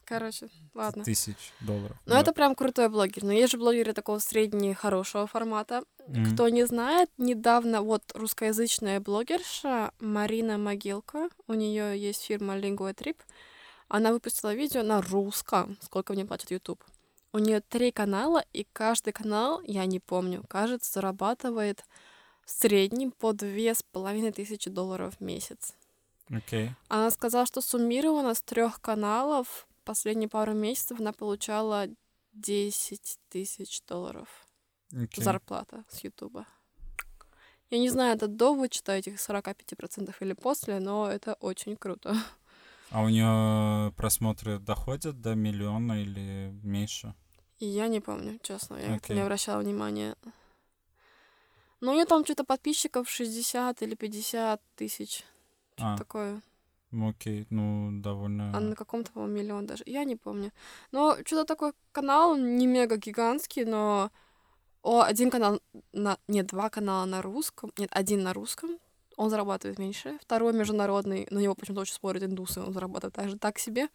Короче, 0.05 0.49
ладно. 0.75 1.05
тысяч 1.05 1.37
долларов. 1.61 1.97
Ну, 2.07 2.15
это 2.15 2.33
прям 2.33 2.55
крутой 2.55 2.89
блогер. 2.89 3.25
Но 3.25 3.33
есть 3.33 3.53
же 3.53 3.59
блогеры 3.59 3.93
такого 3.93 4.19
средне 4.21 4.75
хорошего 4.75 5.27
формата. 5.27 5.83
Мгм. 6.07 6.33
Кто 6.33 6.49
не 6.49 6.67
знает, 6.67 7.11
недавно 7.19 7.83
вот 7.83 8.03
русскоязычная 8.15 9.01
блогерша 9.01 9.93
Марина 10.01 10.57
Могилка, 10.57 11.29
у 11.47 11.53
нее 11.53 12.01
есть 12.01 12.23
фирма 12.25 12.57
Lingua 12.57 12.95
Trip, 12.95 13.19
она 13.89 14.13
выпустила 14.13 14.55
видео 14.55 14.83
на 14.83 15.03
русском, 15.03 15.77
сколько 15.83 16.15
мне 16.15 16.25
платит 16.25 16.51
YouTube. 16.51 16.83
У 17.33 17.39
нее 17.39 17.61
три 17.61 17.93
канала, 17.93 18.45
и 18.53 18.67
каждый 18.73 19.13
канал, 19.13 19.61
я 19.65 19.85
не 19.87 20.01
помню, 20.01 20.45
кажется, 20.49 20.93
зарабатывает 20.93 21.85
в 22.45 22.51
среднем 22.51 23.11
по 23.11 23.33
две 23.33 23.75
с 23.75 23.83
половиной 23.83 24.33
тысячи 24.33 24.71
долларов 24.71 25.15
в 25.19 25.21
месяц. 25.23 25.75
Окей. 26.31 26.71
Она 26.89 27.11
сказала, 27.11 27.47
что 27.47 27.61
суммированно 27.61 28.35
с 28.35 28.43
трех 28.43 28.81
каналов 28.81 29.67
последние 29.85 30.29
пару 30.29 30.53
месяцев 30.53 31.01
она 31.01 31.13
получала 31.13 31.87
10 32.35 33.19
тысяч 33.31 33.83
долларов 33.87 34.29
окей. 34.93 35.25
зарплата 35.25 35.85
с 35.91 36.05
Ютуба. 36.05 36.47
Я 37.71 37.79
не 37.79 37.91
знаю, 37.91 38.17
это 38.17 38.29
до 38.29 38.55
вычета 38.55 38.93
этих 38.93 39.17
45% 39.17 40.15
или 40.21 40.33
после, 40.33 40.79
но 40.79 41.11
это 41.11 41.35
очень 41.35 41.77
круто. 41.77 42.15
А 42.91 43.03
у 43.03 43.09
нее 43.09 43.93
просмотры 43.93 44.59
доходят 44.59 45.21
до 45.21 45.35
миллиона 45.35 46.03
или 46.03 46.51
меньше? 46.63 47.15
Я 47.59 47.89
не 47.89 48.01
помню, 48.01 48.39
честно, 48.43 48.77
я 48.77 48.95
как-то 48.95 49.15
не 49.15 49.21
обращала 49.21 49.61
внимания. 49.61 50.17
Но 51.81 51.93
у 51.93 51.95
нее 51.95 52.07
там 52.07 52.25
что-то 52.25 52.45
подписчиков 52.45 53.09
60 53.09 53.83
или 53.83 53.95
50 53.95 54.61
тысяч. 54.77 55.25
Что-то 55.77 55.95
А. 55.95 55.97
такое. 55.99 56.43
Ну, 56.91 57.11
Окей, 57.11 57.47
ну, 57.51 57.91
довольно... 58.01 58.57
А 58.57 58.61
на 58.61 58.75
каком-то, 58.75 59.13
по-моему, 59.13 59.37
миллион 59.37 59.67
даже. 59.67 59.83
Я 59.87 60.05
не 60.05 60.17
помню. 60.17 60.53
Но 60.91 61.17
что-то 61.25 61.45
такой 61.45 61.73
канал, 61.93 62.37
не 62.37 62.67
мега 62.67 62.97
гигантский, 62.97 63.65
но 63.65 64.11
о, 64.83 65.03
один 65.03 65.31
канал 65.31 65.61
на... 65.93 66.19
Нет, 66.29 66.47
два 66.47 66.71
канала 66.71 67.05
на 67.05 67.21
русском. 67.21 67.73
Нет, 67.77 67.91
один 67.93 68.23
на 68.23 68.33
русском. 68.33 68.79
Он 69.19 69.31
зарабатывает 69.31 69.81
меньше. 69.81 70.17
Второй 70.23 70.53
международный, 70.53 71.27
на 71.31 71.41
него 71.41 71.57
почему-то 71.57 71.81
очень 71.81 71.95
спорят 71.95 72.23
индусы, 72.23 72.61
он 72.61 72.73
зарабатывает 72.73 73.15
также 73.15 73.37
так 73.37 73.59
себе. 73.59 73.89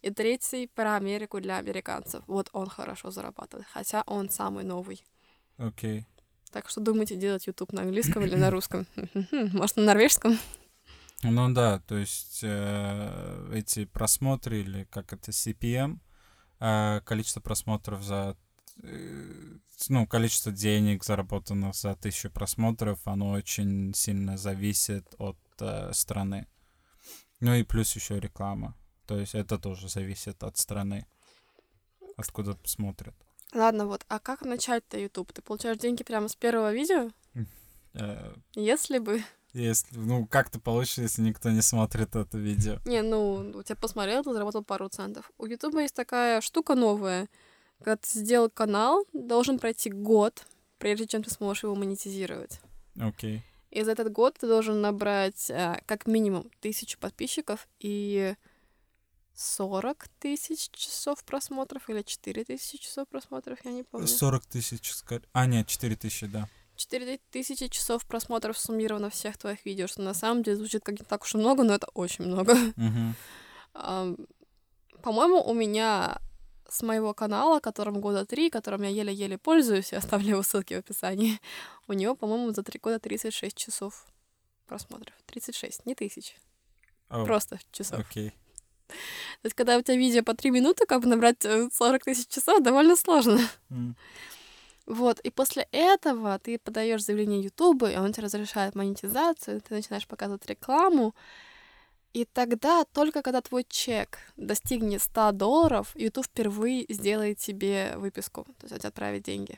И 0.00 0.10
третий 0.10 0.68
про 0.74 0.96
Америку 0.96 1.38
для 1.38 1.58
американцев. 1.58 2.24
Вот 2.26 2.48
он 2.52 2.66
хорошо 2.66 3.10
зарабатывает, 3.10 3.66
хотя 3.70 4.02
он 4.06 4.30
самый 4.30 4.64
новый. 4.64 5.04
Окей. 5.58 6.06
Так 6.50 6.70
что 6.70 6.80
думайте 6.80 7.14
делать 7.16 7.46
YouTube 7.46 7.74
на 7.74 7.82
английском 7.82 8.24
или 8.24 8.36
на 8.36 8.50
русском? 8.50 8.86
Может, 9.52 9.76
на 9.76 9.82
норвежском? 9.82 10.38
Ну 11.22 11.52
да, 11.52 11.80
то 11.80 11.98
есть 11.98 12.40
э, 12.42 13.50
эти 13.52 13.84
просмотры, 13.84 14.60
или 14.60 14.84
как 14.84 15.12
это, 15.12 15.30
CPM, 15.30 15.98
э, 16.58 17.02
количество 17.04 17.40
просмотров 17.40 18.02
за... 18.02 18.34
э, 18.82 19.58
ну, 19.88 20.06
количество 20.06 20.52
денег, 20.52 21.04
заработанных 21.04 21.74
за 21.74 21.94
тысячу 21.94 22.30
просмотров, 22.30 23.00
оно 23.06 23.30
очень 23.30 23.94
сильно 23.94 24.36
зависит 24.36 25.14
от 25.18 25.38
э, 25.60 25.92
страны. 25.92 26.46
Ну 27.40 27.54
и 27.54 27.62
плюс 27.62 27.94
еще 27.96 28.20
реклама. 28.20 28.76
То 29.06 29.18
есть 29.18 29.34
это 29.34 29.58
тоже 29.58 29.88
зависит 29.88 30.42
от 30.42 30.56
страны, 30.56 31.06
откуда 32.16 32.56
смотрят. 32.64 33.14
Ладно, 33.52 33.86
вот, 33.86 34.04
а 34.08 34.20
как 34.20 34.42
начать-то 34.42 34.98
YouTube? 34.98 35.32
Ты 35.32 35.42
получаешь 35.42 35.78
деньги 35.78 36.04
прямо 36.04 36.28
с 36.28 36.36
первого 36.36 36.72
видео? 36.72 37.10
Э, 37.94 38.34
Если 38.54 38.98
бы... 38.98 39.22
Если, 39.52 39.96
ну, 39.96 40.26
как 40.28 40.48
то 40.50 40.60
получится, 40.60 41.02
если 41.02 41.22
никто 41.22 41.50
не 41.50 41.60
смотрит 41.60 42.14
это 42.14 42.38
видео? 42.38 42.78
Не, 42.84 43.02
ну, 43.02 43.52
у 43.52 43.62
тебя 43.64 43.74
посмотрел, 43.74 44.22
ты 44.22 44.32
заработал 44.32 44.62
пару 44.62 44.88
центов. 44.88 45.32
У 45.38 45.46
Ютуба 45.46 45.80
есть 45.80 45.94
такая 45.94 46.40
штука 46.40 46.76
новая. 46.76 47.28
Когда 47.80 47.96
ты 47.96 48.08
сделал 48.18 48.50
канал, 48.50 49.06
должен 49.12 49.58
пройти 49.58 49.90
год, 49.90 50.46
прежде 50.78 51.06
чем 51.06 51.22
ты 51.22 51.30
сможешь 51.30 51.64
его 51.64 51.74
монетизировать. 51.74 52.60
Окей. 52.98 53.42
И 53.70 53.82
за 53.82 53.92
этот 53.92 54.12
год 54.12 54.36
ты 54.38 54.46
должен 54.46 54.80
набрать 54.80 55.48
э, 55.48 55.80
как 55.86 56.06
минимум 56.06 56.50
тысячу 56.60 56.98
подписчиков 56.98 57.68
и 57.78 58.34
40 59.34 60.08
тысяч 60.18 60.70
часов 60.72 61.24
просмотров 61.24 61.88
или 61.88 62.02
4 62.02 62.44
тысячи 62.44 62.78
часов 62.78 63.08
просмотров, 63.08 63.58
я 63.64 63.70
не 63.70 63.84
помню. 63.84 64.06
40 64.06 64.44
тысяч. 64.46 64.92
А, 65.32 65.46
нет, 65.46 65.66
4 65.66 65.96
тысячи, 65.96 66.26
да. 66.26 66.48
4 66.76 67.20
тысячи 67.30 67.68
часов 67.68 68.04
просмотров 68.06 68.58
суммировано 68.58 69.10
всех 69.10 69.38
твоих 69.38 69.64
видео, 69.64 69.86
что 69.86 70.02
на 70.02 70.14
самом 70.14 70.42
деле 70.42 70.56
звучит 70.56 70.82
как 70.82 70.98
не 70.98 71.04
так 71.04 71.22
уж 71.22 71.34
и 71.34 71.38
много, 71.38 71.62
но 71.62 71.74
это 71.74 71.86
очень 71.94 72.24
много. 72.24 72.54
Мгм. 72.76 73.14
Ам, 73.74 74.16
По-моему, 75.02 75.42
у 75.42 75.54
меня 75.54 76.20
с 76.70 76.82
моего 76.82 77.14
канала, 77.14 77.60
которым 77.60 78.00
года 78.00 78.24
три, 78.24 78.50
которым 78.50 78.82
я 78.82 78.88
еле-еле 78.88 79.38
пользуюсь, 79.38 79.92
я 79.92 79.98
оставлю 79.98 80.30
его 80.30 80.42
ссылки 80.42 80.74
в 80.74 80.78
описании, 80.78 81.40
у 81.88 81.92
него, 81.92 82.14
по-моему, 82.14 82.52
за 82.52 82.62
три 82.62 82.78
года 82.78 82.98
36 82.98 83.56
часов 83.56 84.06
просмотров. 84.66 85.14
36, 85.26 85.86
не 85.86 85.94
тысяч, 85.94 86.36
О, 87.08 87.24
просто 87.24 87.58
часов. 87.72 88.00
Окей. 88.00 88.32
То 88.90 89.46
есть, 89.46 89.54
когда 89.54 89.76
у 89.76 89.82
тебя 89.82 89.96
видео 89.96 90.22
по 90.22 90.34
три 90.34 90.50
минуты, 90.50 90.86
как 90.86 91.00
бы 91.02 91.08
набрать 91.08 91.44
э, 91.44 91.68
40 91.72 92.04
тысяч 92.04 92.28
часов, 92.28 92.62
довольно 92.62 92.96
сложно. 92.96 93.40
М. 93.70 93.96
Вот, 94.86 95.20
и 95.20 95.30
после 95.30 95.68
этого 95.70 96.38
ты 96.40 96.58
подаешь 96.58 97.04
заявление 97.04 97.42
Ютубу, 97.42 97.86
и 97.86 97.96
он 97.96 98.12
тебе 98.12 98.24
разрешает 98.24 98.74
монетизацию, 98.74 99.60
ты 99.60 99.74
начинаешь 99.74 100.08
показывать 100.08 100.46
рекламу, 100.46 101.14
и 102.12 102.24
тогда, 102.24 102.84
только 102.84 103.22
когда 103.22 103.40
твой 103.40 103.64
чек 103.68 104.18
достигнет 104.36 105.02
100 105.02 105.32
долларов, 105.32 105.92
YouTube 105.94 106.26
впервые 106.26 106.86
сделает 106.88 107.38
тебе 107.38 107.94
выписку, 107.96 108.44
то 108.58 108.66
есть 108.66 108.84
отправит 108.84 109.22
деньги. 109.22 109.54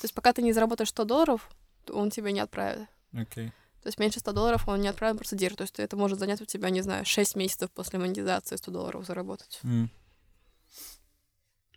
То 0.00 0.04
есть 0.04 0.14
пока 0.14 0.32
ты 0.32 0.42
не 0.42 0.52
заработаешь 0.52 0.90
100 0.90 1.04
долларов, 1.04 1.50
он 1.90 2.10
тебе 2.10 2.32
не 2.32 2.40
отправит. 2.40 2.88
Окей. 3.12 3.52
То 3.82 3.88
есть 3.88 3.98
меньше 3.98 4.20
100 4.20 4.32
долларов 4.32 4.68
он 4.68 4.80
не 4.80 4.88
отправит, 4.88 5.18
просто 5.18 5.36
держит. 5.36 5.58
То 5.58 5.62
есть 5.62 5.78
это 5.78 5.96
может 5.96 6.18
занять 6.18 6.40
у 6.40 6.44
тебя, 6.44 6.70
не 6.70 6.82
знаю, 6.82 7.04
6 7.04 7.36
месяцев 7.36 7.70
после 7.70 7.98
монетизации 7.98 8.56
100 8.56 8.70
долларов 8.70 9.06
заработать. 9.06 9.60
М. 9.62 9.90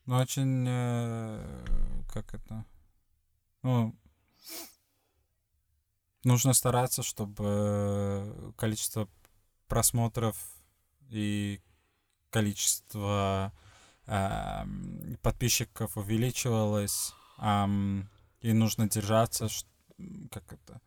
Ну, 0.05 0.17
очень... 0.17 0.65
э, 0.67 1.63
как 2.11 2.33
это? 2.33 2.65
Ну, 3.61 3.95
нужно 6.23 6.53
стараться, 6.53 7.03
чтобы 7.03 8.53
количество 8.57 9.07
просмотров 9.71 10.35
и 11.11 11.61
количество 12.29 13.53
ам, 14.05 15.17
подписчиков 15.21 15.95
увеличивалось, 15.95 17.13
ам, 17.37 18.09
и 18.41 18.51
нужно 18.51 18.89
держаться, 18.89 19.47
как 20.29 20.43
это? 20.51 20.81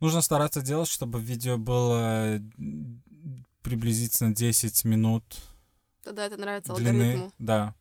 Нужно 0.00 0.20
стараться 0.20 0.62
делать, 0.62 0.88
чтобы 0.88 1.20
видео 1.20 1.58
было 1.58 2.40
приблизительно 3.62 4.34
10 4.34 4.84
минут 4.84 5.22
Тогда 6.02 6.26
это 6.26 6.36
нравится 6.38 6.74
длины. 6.74 6.90
алгоритму. 6.90 7.32
Да. 7.38 7.74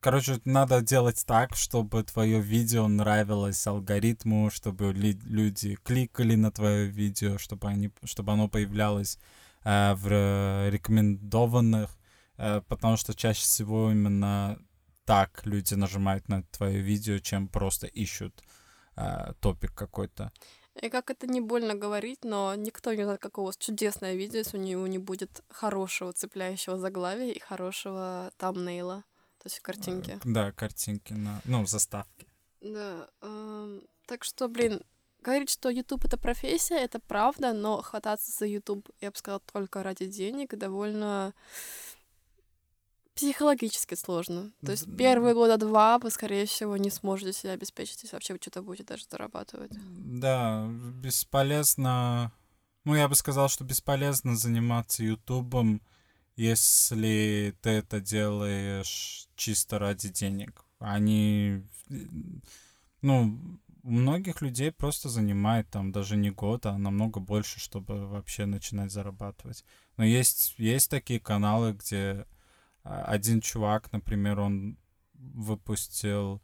Короче, 0.00 0.40
надо 0.44 0.80
делать 0.82 1.22
так, 1.24 1.54
чтобы 1.54 2.02
твое 2.02 2.40
видео 2.40 2.88
нравилось 2.88 3.64
алгоритму, 3.64 4.50
чтобы 4.50 4.92
люди 4.92 5.76
кликали 5.84 6.34
на 6.34 6.50
твое 6.50 6.86
видео, 6.88 7.38
чтобы, 7.38 7.68
они, 7.68 7.92
чтобы 8.02 8.32
оно 8.32 8.48
появлялось 8.48 9.20
э, 9.64 9.94
в 9.94 10.06
ре- 10.08 10.70
рекомендованных, 10.70 11.90
э, 12.38 12.60
потому 12.68 12.96
что 12.96 13.14
чаще 13.14 13.42
всего 13.42 13.90
именно 13.90 14.58
так 15.04 15.44
люди 15.46 15.74
нажимают 15.74 16.28
на 16.28 16.42
твое 16.44 16.80
видео, 16.80 17.18
чем 17.18 17.48
просто 17.48 17.86
ищут 17.86 18.42
э, 18.96 19.32
топик 19.40 19.74
какой-то. 19.74 20.30
И 20.80 20.88
как 20.88 21.10
это 21.10 21.26
не 21.26 21.40
больно 21.40 21.74
говорить, 21.74 22.24
но 22.24 22.54
никто 22.54 22.94
не 22.94 23.04
знает, 23.04 23.20
какое 23.20 23.42
у 23.42 23.46
вас 23.46 23.56
чудесное 23.58 24.14
видео, 24.14 24.38
если 24.38 24.56
у 24.58 24.62
него 24.62 24.86
не 24.86 24.98
будет 24.98 25.42
хорошего 25.50 26.12
цепляющего 26.12 26.78
заглавия 26.78 27.30
и 27.32 27.38
хорошего 27.40 28.32
тамнейла, 28.38 29.04
то 29.38 29.46
есть 29.46 29.60
картинки. 29.60 30.12
Э, 30.12 30.18
Да, 30.24 30.52
картинки 30.52 31.12
на, 31.12 31.40
ну, 31.44 31.66
заставки. 31.66 32.26
Да, 32.62 33.08
эм, 33.20 33.82
так 34.06 34.24
что, 34.24 34.48
блин, 34.48 34.82
говорить, 35.22 35.50
что 35.50 35.70
YouTube 35.70 36.04
это 36.04 36.16
профессия, 36.16 36.76
это 36.76 36.98
правда, 36.98 37.52
но 37.52 37.80
хвататься 37.82 38.30
за 38.30 38.46
YouTube, 38.46 38.88
я 39.00 39.10
бы 39.10 39.16
сказала, 39.16 39.40
только 39.52 39.82
ради 39.82 40.06
денег 40.06 40.56
довольно 40.56 41.34
психологически 43.14 43.94
сложно. 43.94 44.52
То 44.64 44.72
есть 44.72 44.86
первые 44.96 45.34
года 45.34 45.56
два 45.56 45.98
вы, 45.98 46.10
скорее 46.10 46.46
всего, 46.46 46.76
не 46.76 46.90
сможете 46.90 47.32
себя 47.32 47.52
обеспечить, 47.52 48.02
если 48.02 48.16
вообще 48.16 48.32
вы 48.32 48.38
что-то 48.40 48.62
будете 48.62 48.84
даже 48.84 49.04
зарабатывать. 49.10 49.72
Да, 49.72 50.66
бесполезно. 50.66 52.32
Ну, 52.84 52.96
я 52.96 53.08
бы 53.08 53.14
сказал, 53.14 53.48
что 53.48 53.64
бесполезно 53.64 54.36
заниматься 54.36 55.04
Ютубом, 55.04 55.82
если 56.36 57.56
ты 57.60 57.70
это 57.70 58.00
делаешь 58.00 59.28
чисто 59.36 59.78
ради 59.78 60.08
денег. 60.08 60.64
Они, 60.78 61.62
ну, 63.02 63.38
у 63.68 63.71
многих 63.82 64.42
людей 64.42 64.72
просто 64.72 65.08
занимает 65.08 65.68
там 65.70 65.92
даже 65.92 66.16
не 66.16 66.30
год, 66.30 66.66
а 66.66 66.78
намного 66.78 67.20
больше, 67.20 67.60
чтобы 67.60 68.06
вообще 68.06 68.46
начинать 68.46 68.92
зарабатывать. 68.92 69.64
Но 69.96 70.04
есть, 70.04 70.54
есть 70.58 70.90
такие 70.90 71.20
каналы, 71.20 71.72
где 71.72 72.26
а, 72.84 73.04
один 73.04 73.40
чувак, 73.40 73.92
например, 73.92 74.40
он 74.40 74.78
выпустил 75.14 76.42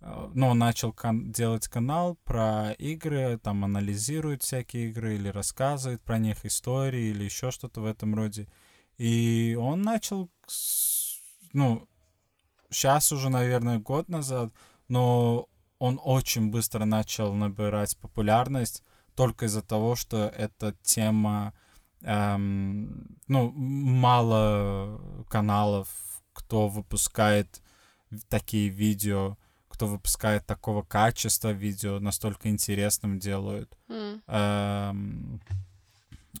э, 0.00 0.30
ну, 0.34 0.48
он 0.48 0.58
начал 0.58 0.92
кан- 0.92 1.32
делать 1.32 1.66
канал 1.68 2.16
про 2.24 2.72
игры, 2.72 3.38
там 3.38 3.64
анализирует 3.64 4.42
всякие 4.42 4.90
игры 4.90 5.14
или 5.16 5.28
рассказывает 5.28 6.02
про 6.02 6.18
них 6.18 6.44
истории 6.44 7.10
или 7.10 7.24
еще 7.24 7.50
что-то 7.50 7.80
в 7.80 7.86
этом 7.86 8.14
роде. 8.14 8.48
И 8.98 9.56
он 9.58 9.82
начал, 9.82 10.30
ну, 11.52 11.88
сейчас 12.70 13.12
уже, 13.12 13.28
наверное, 13.28 13.78
год 13.78 14.08
назад, 14.08 14.52
но 14.88 15.48
он 15.82 15.98
очень 16.04 16.50
быстро 16.52 16.84
начал 16.84 17.34
набирать 17.34 17.96
популярность 17.96 18.84
только 19.16 19.46
из-за 19.46 19.62
того, 19.62 19.96
что 19.96 20.32
эта 20.38 20.76
тема, 20.82 21.54
эм, 22.02 23.18
ну, 23.26 23.50
мало 23.50 25.24
каналов, 25.28 25.88
кто 26.32 26.68
выпускает 26.68 27.60
такие 28.28 28.68
видео, 28.68 29.36
кто 29.68 29.88
выпускает 29.88 30.46
такого 30.46 30.82
качества 30.82 31.50
видео, 31.50 31.98
настолько 31.98 32.48
интересным 32.48 33.18
делают. 33.18 33.76
М. 33.88 34.22
Эм, 34.28 35.40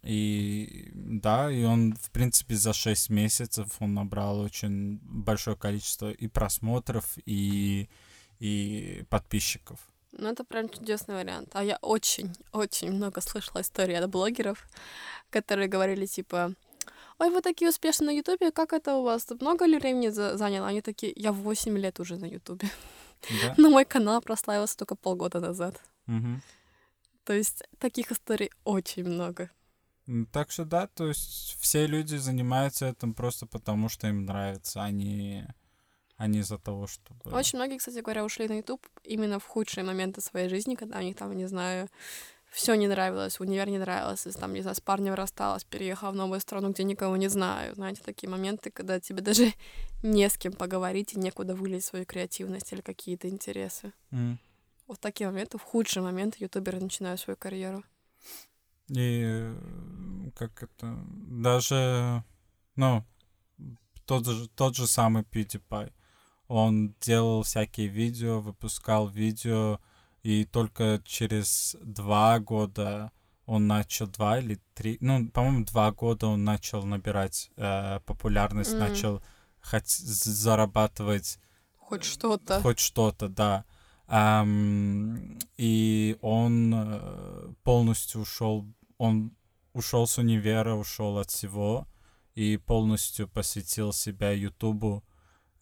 И 0.04 0.90
да, 0.94 1.50
и 1.50 1.64
он, 1.64 1.94
в 2.00 2.10
принципе, 2.10 2.54
за 2.54 2.72
6 2.72 3.10
месяцев 3.10 3.66
он 3.80 3.94
набрал 3.94 4.40
очень 4.40 4.98
большое 5.02 5.56
количество 5.56 6.10
и 6.10 6.28
просмотров, 6.28 7.04
и, 7.26 7.88
и 8.42 9.04
подписчиков. 9.08 9.78
Ну, 10.12 10.28
это 10.28 10.44
прям 10.44 10.68
чудесный 10.68 11.14
вариант. 11.14 11.50
А 11.52 11.62
я 11.62 11.78
очень-очень 11.80 12.90
много 12.90 13.20
слышала 13.20 13.60
историй 13.60 13.96
от 13.96 14.10
блогеров, 14.10 14.66
которые 15.30 15.68
говорили, 15.68 16.06
типа, 16.06 16.52
ой, 17.18 17.30
вы 17.30 17.40
такие 17.40 17.70
успешные 17.70 18.06
на 18.06 18.16
Ютубе, 18.16 18.50
как 18.50 18.72
это 18.72 18.96
у 18.96 19.02
вас? 19.04 19.26
Много 19.40 19.64
ли 19.66 19.78
времени 19.78 20.08
за- 20.08 20.36
заняло? 20.36 20.66
Они 20.66 20.82
такие, 20.82 21.12
я 21.14 21.32
8 21.32 21.78
лет 21.78 22.00
уже 22.00 22.16
на 22.16 22.26
Ютубе. 22.26 22.68
Да? 23.42 23.54
Но 23.58 23.70
мой 23.70 23.84
канал 23.84 24.20
прославился 24.20 24.76
только 24.76 24.96
полгода 24.96 25.38
назад. 25.40 25.80
Мгм. 26.06 26.42
То 27.24 27.32
есть 27.32 27.62
таких 27.78 28.10
историй 28.10 28.50
очень 28.64 29.04
много. 29.04 29.50
Так 30.32 30.50
что 30.50 30.64
да, 30.64 30.88
то 30.88 31.06
есть 31.06 31.56
все 31.60 31.86
люди 31.86 32.16
занимаются 32.16 32.88
этим 32.88 33.14
просто 33.14 33.46
потому, 33.46 33.88
что 33.88 34.08
им 34.08 34.24
нравится, 34.24 34.82
а 34.82 34.90
не, 34.90 35.46
а 36.22 36.28
не 36.28 36.38
из-за 36.38 36.56
того, 36.56 36.86
чтобы... 36.86 37.36
Очень 37.36 37.58
многие, 37.58 37.78
кстати 37.78 37.98
говоря, 37.98 38.24
ушли 38.24 38.46
на 38.46 38.58
YouTube 38.58 38.86
именно 39.02 39.40
в 39.40 39.44
худшие 39.44 39.82
моменты 39.82 40.20
своей 40.20 40.48
жизни, 40.48 40.76
когда 40.76 40.98
у 40.98 41.02
них 41.02 41.16
там, 41.16 41.36
не 41.36 41.46
знаю, 41.46 41.88
все 42.52 42.74
не 42.74 42.86
нравилось, 42.86 43.40
универ 43.40 43.68
не 43.68 43.78
нравилось, 43.78 44.24
если 44.26 44.38
там, 44.38 44.54
не 44.54 44.60
знаю, 44.60 44.76
с 44.76 44.80
парнем 44.80 45.14
рассталась, 45.14 45.64
переехала 45.64 46.12
в 46.12 46.14
новую 46.14 46.38
страну, 46.38 46.70
где 46.70 46.84
никого 46.84 47.16
не 47.16 47.26
знаю. 47.26 47.74
Знаете, 47.74 48.02
такие 48.04 48.30
моменты, 48.30 48.70
когда 48.70 49.00
тебе 49.00 49.20
даже 49.20 49.52
не 50.04 50.30
с 50.30 50.38
кем 50.38 50.52
поговорить 50.52 51.14
и 51.14 51.18
некуда 51.18 51.56
вылить 51.56 51.84
свою 51.84 52.06
креативность 52.06 52.72
или 52.72 52.82
какие-то 52.82 53.28
интересы. 53.28 53.92
М. 54.12 54.38
Вот 54.86 55.00
такие 55.00 55.28
моменты, 55.28 55.58
в 55.58 55.62
худшие 55.62 56.04
моменты 56.04 56.36
ютуберы 56.38 56.78
начинают 56.78 57.18
свою 57.18 57.36
карьеру. 57.36 57.82
И 58.90 59.52
как 60.36 60.62
это... 60.62 60.96
Даже, 61.26 62.22
ну, 62.76 63.04
тот 64.06 64.24
же, 64.24 64.48
тот 64.50 64.76
же 64.76 64.86
самый 64.86 65.24
PewDiePie. 65.24 65.92
Он 66.48 66.94
делал 67.00 67.42
всякие 67.42 67.88
видео, 67.88 68.40
выпускал 68.40 69.08
видео, 69.08 69.80
и 70.22 70.44
только 70.44 71.00
через 71.04 71.76
два 71.82 72.38
года 72.38 73.10
он 73.46 73.66
начал, 73.66 74.06
два 74.06 74.38
или 74.38 74.60
три, 74.74 74.98
ну, 75.00 75.28
по-моему, 75.28 75.64
два 75.64 75.90
года 75.92 76.28
он 76.28 76.44
начал 76.44 76.84
набирать 76.84 77.50
э, 77.56 78.00
популярность, 78.06 78.74
М. 78.74 78.78
начал 78.80 79.22
хоть 79.62 79.88
зарабатывать 79.88 81.38
Хоть 81.78 82.04
что-то. 82.04 82.60
хоть 82.60 82.78
что-то, 82.78 83.28
да. 83.28 83.64
Ам, 84.06 85.38
и 85.56 86.16
он 86.20 86.72
э, 86.74 87.52
полностью 87.62 88.20
ушел, 88.22 88.66
он 88.98 89.34
ушел 89.72 90.06
с 90.06 90.18
универа, 90.18 90.74
ушел 90.74 91.18
от 91.18 91.30
всего 91.30 91.86
и 92.34 92.56
полностью 92.58 93.28
посвятил 93.28 93.92
себя 93.92 94.32
Ютубу 94.32 95.02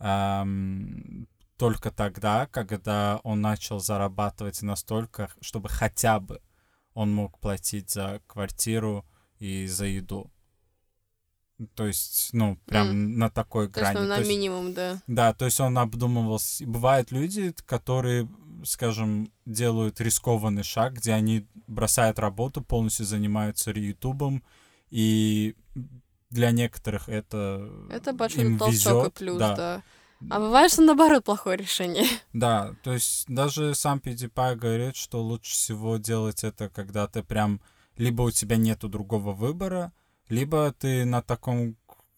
ам, 0.00 1.26
только 1.56 1.90
тогда, 1.90 2.46
когда 2.46 3.20
он 3.22 3.40
начал 3.40 3.80
зарабатывать 3.80 4.62
настолько, 4.62 5.30
чтобы 5.40 5.68
хотя 5.68 6.18
бы 6.18 6.40
он 6.94 7.12
мог 7.14 7.38
платить 7.38 7.90
за 7.90 8.20
квартиру 8.26 9.04
и 9.38 9.66
за 9.66 9.84
еду. 9.86 10.30
То 11.74 11.86
есть, 11.86 12.30
ну, 12.32 12.56
прям 12.64 13.18
на 13.18 13.28
такой 13.28 13.68
То 13.68 13.80
есть 13.80 13.92
грани. 13.92 14.02
ну, 14.04 14.08
на 14.08 14.14
То 14.16 14.20
есть- 14.22 14.30
минимум, 14.30 14.72
да. 14.72 15.02
да, 15.06 15.34
то 15.34 15.44
есть 15.44 15.60
он 15.60 15.76
обдумывал. 15.76 16.40
Бывают 16.60 17.12
люди, 17.12 17.54
которые, 17.66 18.26
скажем, 18.64 19.30
делают 19.44 20.00
рискованный 20.00 20.62
шаг, 20.62 20.94
где 20.94 21.12
они 21.12 21.46
бросают 21.66 22.18
работу, 22.18 22.62
полностью 22.62 23.04
занимаются 23.04 23.72
ютубом, 23.72 24.42
и 24.88 25.54
для 26.31 26.51
некоторых 26.51 27.09
это 27.09 27.69
Это 27.90 28.12
большой 28.12 28.45
им 28.45 28.59
толчок 28.59 28.73
и 28.73 28.77
везет, 28.77 29.14
плюс, 29.14 29.38
да. 29.38 29.57
да. 29.57 29.83
А 30.29 30.38
бывает, 30.38 30.71
что 30.71 30.83
наоборот 30.83 31.25
плохое 31.25 31.57
решение. 31.57 32.07
Да, 32.33 32.75
то 32.83 32.93
есть 32.93 33.25
даже 33.27 33.75
сам 33.75 33.99
PewDiePie 33.99 34.57
говорит, 34.57 34.97
что 34.97 35.23
лучше 35.23 35.53
всего 35.53 35.97
делать 35.97 36.45
это, 36.45 36.69
когда 36.69 37.07
ты 37.07 37.23
прям 37.23 37.61
либо 37.97 38.23
у 38.23 38.31
тебя 38.31 38.57
нету 38.57 38.88
другого 38.88 39.33
выбора, 39.33 39.93
либо 40.29 40.73
ты 40.73 41.05
на 41.05 41.23
таком 41.23 41.77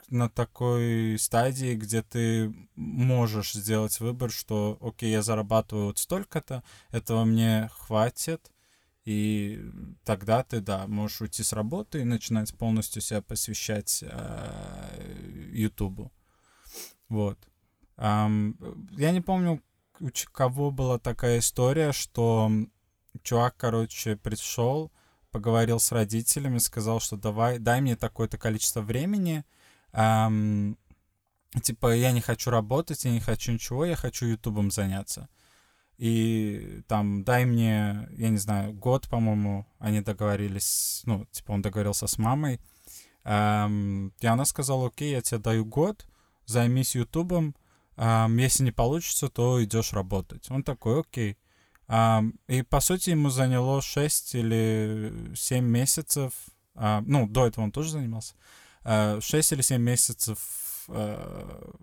на 0.09 0.29
такой 0.29 1.19
стадии, 1.19 1.75
где 1.75 2.03
ты 2.03 2.53
можешь 2.77 3.55
сделать 3.55 3.99
выбор, 3.99 4.31
что, 4.31 4.77
окей, 4.83 5.11
я 5.11 5.23
зарабатываю 5.23 5.87
вот 5.87 5.99
столько-то, 5.99 6.63
этого 6.91 7.25
мне 7.25 7.71
хватит, 7.73 8.52
и 9.05 9.61
тогда 10.05 10.45
ты, 10.45 10.61
да, 10.61 10.87
можешь 10.87 11.21
уйти 11.21 11.43
с 11.43 11.53
работы 11.53 12.01
и 12.01 12.05
начинать 12.05 12.57
полностью 12.57 13.03
себя 13.03 13.21
посвящать 13.21 14.05
э, 14.07 15.51
Ютубу. 15.53 16.13
Вот. 17.09 17.39
Um, 17.97 18.57
я 18.97 19.11
не 19.11 19.21
помню, 19.21 19.63
у 20.01 20.09
кого 20.33 20.71
была 20.71 20.99
такая 20.99 21.41
история, 21.41 21.93
что 21.93 22.51
чувак, 23.23 23.57
короче, 23.57 24.17
пришел, 24.17 24.93
поговорил 25.31 25.79
с 25.79 25.93
родителями, 25.93 26.59
сказал, 26.59 27.01
что 27.01 27.17
давай, 27.17 27.59
дай 27.59 27.81
мне 27.81 27.97
такое-то 27.97 28.39
количество 28.39 28.81
времени, 28.81 29.45
um, 29.93 30.77
типа, 31.61 31.95
я 31.95 32.13
не 32.13 32.21
хочу 32.21 32.51
работать, 32.51 33.05
я 33.05 33.11
не 33.11 33.21
хочу 33.21 33.53
ничего, 33.53 33.85
я 33.85 33.97
хочу 33.97 34.27
ютубом 34.27 34.71
заняться. 34.71 35.29
И 35.99 36.83
там, 36.89 37.23
дай 37.23 37.45
мне, 37.45 38.09
я 38.13 38.29
не 38.29 38.39
знаю, 38.39 38.73
год, 38.73 39.09
по-моему, 39.09 39.67
они 39.79 40.01
договорились, 40.01 41.03
ну, 41.05 41.27
типа, 41.31 41.53
он 41.53 41.63
договорился 41.63 42.07
с 42.07 42.19
мамой, 42.19 42.61
um, 43.25 44.13
и 44.21 44.27
она 44.27 44.45
сказала, 44.45 44.89
окей, 44.89 45.13
я 45.13 45.21
тебе 45.21 45.39
даю 45.39 45.65
год, 45.65 46.07
займись 46.47 46.97
ютубом, 46.97 47.55
Um, 47.97 48.41
если 48.41 48.65
не 48.65 48.73
получится, 48.73 49.29
то 49.29 49.63
идешь 49.63 49.93
работать. 49.93 50.51
Он 50.51 50.63
такой, 50.63 51.01
окей. 51.01 51.39
Um, 51.89 52.35
и, 52.49 52.63
по 52.63 52.81
сути, 52.81 53.11
ему 53.11 53.29
заняло 53.29 53.83
6 53.83 54.35
или 54.35 55.33
7 55.35 55.65
месяцев. 55.65 56.33
Uh, 56.75 57.03
ну, 57.07 57.29
до 57.29 57.47
этого 57.47 57.65
он 57.65 57.73
тоже 57.73 57.91
занимался. 57.91 58.35
Uh, 58.85 59.21
6 59.21 59.53
или 59.53 59.63
7 59.63 59.81
месяцев 59.81 60.39
uh, 60.89 61.77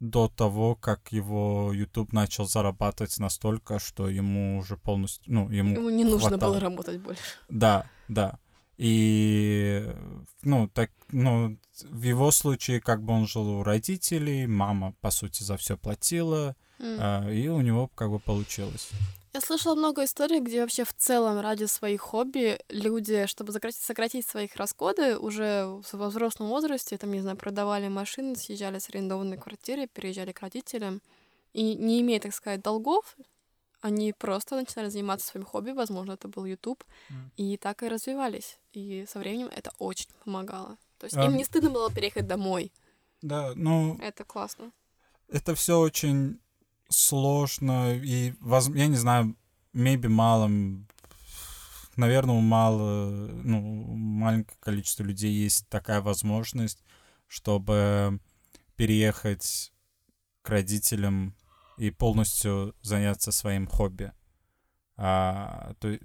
до 0.00 0.28
того, 0.28 0.74
как 0.74 1.12
его 1.12 1.72
YouTube 1.72 2.12
начал 2.12 2.46
зарабатывать 2.46 3.18
настолько, 3.18 3.78
что 3.78 4.08
ему 4.08 4.58
уже 4.58 4.76
полностью... 4.76 5.32
Ну, 5.32 5.50
ему, 5.50 5.74
ему 5.74 5.90
не 5.90 6.04
нужно 6.04 6.30
хватало. 6.30 6.52
было 6.52 6.60
работать 6.60 7.00
больше. 7.00 7.22
Да, 7.48 7.86
да. 8.08 8.38
И, 8.76 9.84
ну, 10.42 10.68
так, 10.68 10.90
ну, 11.10 11.58
в 11.82 12.02
его 12.02 12.30
случае, 12.30 12.80
как 12.80 13.02
бы 13.02 13.12
он 13.12 13.26
жил 13.26 13.48
у 13.48 13.62
родителей, 13.64 14.46
мама, 14.46 14.94
по 15.00 15.10
сути, 15.10 15.42
за 15.42 15.56
все 15.56 15.76
платила, 15.76 16.54
mm. 16.78 16.96
а, 17.00 17.28
и 17.28 17.48
у 17.48 17.60
него 17.60 17.88
как 17.88 18.10
бы 18.10 18.20
получилось. 18.20 18.90
Я 19.38 19.42
слышала 19.42 19.76
много 19.76 20.02
историй, 20.02 20.40
где 20.40 20.62
вообще 20.62 20.82
в 20.82 20.92
целом 20.92 21.38
ради 21.38 21.66
своих 21.66 22.00
хобби 22.00 22.58
люди, 22.68 23.26
чтобы 23.26 23.52
сократить, 23.52 23.80
сократить 23.80 24.26
своих 24.26 24.56
расходы, 24.56 25.16
уже 25.16 25.80
во 25.92 26.08
взрослом 26.08 26.48
возрасте, 26.48 26.98
там, 26.98 27.12
не 27.12 27.20
знаю, 27.20 27.36
продавали 27.36 27.86
машины, 27.86 28.34
съезжали 28.34 28.80
с 28.80 28.88
арендованной 28.88 29.36
квартиры, 29.36 29.86
переезжали 29.86 30.32
к 30.32 30.40
родителям, 30.40 31.00
и 31.52 31.76
не 31.76 32.00
имея, 32.00 32.18
так 32.18 32.34
сказать, 32.34 32.62
долгов, 32.62 33.16
они 33.80 34.12
просто 34.12 34.56
начинали 34.56 34.88
заниматься 34.88 35.28
своим 35.28 35.46
хобби, 35.46 35.70
возможно, 35.70 36.14
это 36.14 36.26
был 36.26 36.44
YouTube, 36.44 36.82
mm. 37.08 37.14
и 37.36 37.56
так 37.58 37.84
и 37.84 37.88
развивались. 37.88 38.58
И 38.72 39.06
со 39.08 39.20
временем 39.20 39.50
это 39.54 39.70
очень 39.78 40.08
помогало. 40.24 40.78
То 40.98 41.04
есть 41.04 41.16
а... 41.16 41.24
им 41.24 41.36
не 41.36 41.44
стыдно 41.44 41.70
было 41.70 41.92
переехать 41.92 42.26
домой. 42.26 42.72
Да, 43.22 43.52
ну... 43.54 43.96
Это 44.02 44.24
классно. 44.24 44.72
Это 45.28 45.54
все 45.54 45.78
очень 45.78 46.40
сложно, 46.88 47.94
и, 47.94 48.34
воз... 48.40 48.68
я 48.68 48.86
не 48.86 48.96
знаю, 48.96 49.36
maybe 49.74 50.08
мало, 50.08 50.50
наверное, 51.96 52.40
мало, 52.40 53.10
ну, 53.10 53.60
маленькое 53.94 54.56
количество 54.60 55.02
людей 55.02 55.32
есть 55.32 55.68
такая 55.68 56.00
возможность, 56.00 56.82
чтобы 57.26 58.20
переехать 58.76 59.72
к 60.42 60.50
родителям 60.50 61.34
и 61.76 61.90
полностью 61.90 62.74
заняться 62.82 63.32
своим 63.32 63.66
хобби. 63.66 64.12
А, 64.96 65.74
то, 65.80 65.98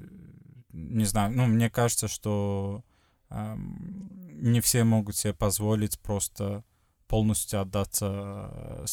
не 0.70 1.06
знаю, 1.06 1.36
ну, 1.36 1.46
мне 1.48 1.70
кажется, 1.70 2.08
что 2.08 2.84
а, 3.30 3.56
не 3.58 4.62
все 4.62 4.84
могут 4.84 5.16
себе 5.16 5.34
позволить 5.34 6.00
просто 6.00 6.64
полностью 7.08 7.62
отдаться 7.62 8.84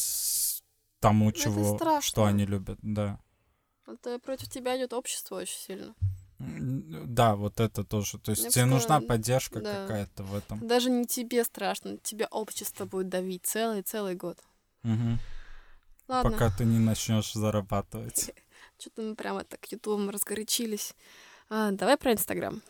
тому, 1.01 1.25
Но 1.25 1.31
чего, 1.31 2.01
что 2.01 2.23
они 2.23 2.45
любят, 2.45 2.79
да. 2.81 3.19
Это 3.87 4.19
против 4.19 4.49
тебя 4.49 4.77
идет 4.77 4.93
общество 4.93 5.35
очень 5.37 5.57
сильно. 5.57 5.95
Да, 6.39 7.35
вот 7.35 7.59
это 7.59 7.83
тоже. 7.83 8.17
То 8.17 8.31
есть 8.31 8.45
Я 8.45 8.49
тебе 8.49 8.65
нужна 8.65 9.01
поддержка 9.01 9.59
да. 9.59 9.81
какая-то 9.81 10.23
в 10.23 10.35
этом. 10.35 10.65
Даже 10.65 10.89
не 10.89 11.05
тебе 11.05 11.43
страшно, 11.43 11.97
тебе 11.97 12.27
общество 12.27 12.85
будет 12.85 13.09
давить 13.09 13.45
целый-целый 13.45 14.15
год. 14.15 14.39
Угу. 14.83 15.19
Ладно. 16.07 16.31
Пока 16.31 16.49
ты 16.51 16.65
не 16.65 16.79
начнешь 16.79 17.33
зарабатывать. 17.33 18.31
Что-то 18.79 19.01
мы 19.01 19.15
прямо 19.15 19.43
так 19.43 19.71
ютубом 19.71 20.09
разгорячились. 20.09 20.95
А, 21.49 21.71
давай 21.71 21.97
про 21.97 22.13
Инстаграм. 22.13 22.61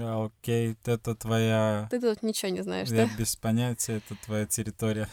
А, 0.00 0.26
окей, 0.26 0.76
это 0.84 1.14
твоя... 1.14 1.88
Ты 1.90 2.00
тут 2.00 2.22
ничего 2.22 2.50
не 2.50 2.62
знаешь, 2.62 2.88
Я 2.88 3.06
да? 3.06 3.16
без 3.18 3.36
понятия, 3.36 3.98
это 3.98 4.16
твоя 4.24 4.46
территория. 4.46 5.08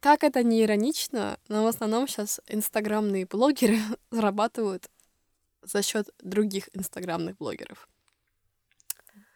Как 0.00 0.22
это 0.22 0.42
не 0.42 0.62
иронично, 0.62 1.38
но 1.48 1.64
в 1.64 1.66
основном 1.66 2.06
сейчас 2.06 2.40
инстаграмные 2.46 3.26
блогеры 3.26 3.78
зарабатывают 4.10 4.88
за 5.62 5.82
счет 5.82 6.08
других 6.22 6.68
инстаграмных 6.72 7.36
блогеров. 7.36 7.88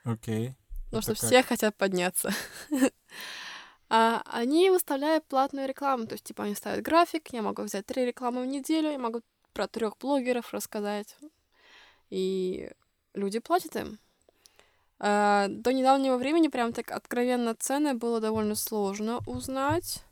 Окей. 0.04 0.54
Потому 0.86 1.02
что 1.02 1.14
как? 1.14 1.22
все 1.22 1.42
хотят 1.42 1.76
подняться. 1.76 2.32
а 3.88 4.22
они 4.26 4.70
выставляют 4.70 5.26
платную 5.26 5.68
рекламу. 5.68 6.06
То 6.06 6.14
есть, 6.14 6.24
типа, 6.24 6.44
они 6.44 6.54
ставят 6.54 6.82
график, 6.82 7.32
я 7.32 7.42
могу 7.42 7.62
взять 7.62 7.86
три 7.86 8.04
рекламы 8.04 8.42
в 8.42 8.46
неделю, 8.46 8.90
я 8.90 8.98
могу 8.98 9.22
про 9.52 9.66
трех 9.66 9.96
блогеров 9.98 10.52
рассказать. 10.52 11.16
И 12.10 12.70
люди 13.14 13.38
платят 13.38 13.76
им. 13.76 13.98
А, 14.98 15.46
до 15.48 15.72
недавнего 15.72 16.16
времени 16.16 16.48
прям 16.48 16.72
так 16.72 16.90
откровенно 16.90 17.54
цены 17.54 17.94
было 17.94 18.20
довольно 18.20 18.54
сложно 18.54 19.20
узнать. 19.26 20.04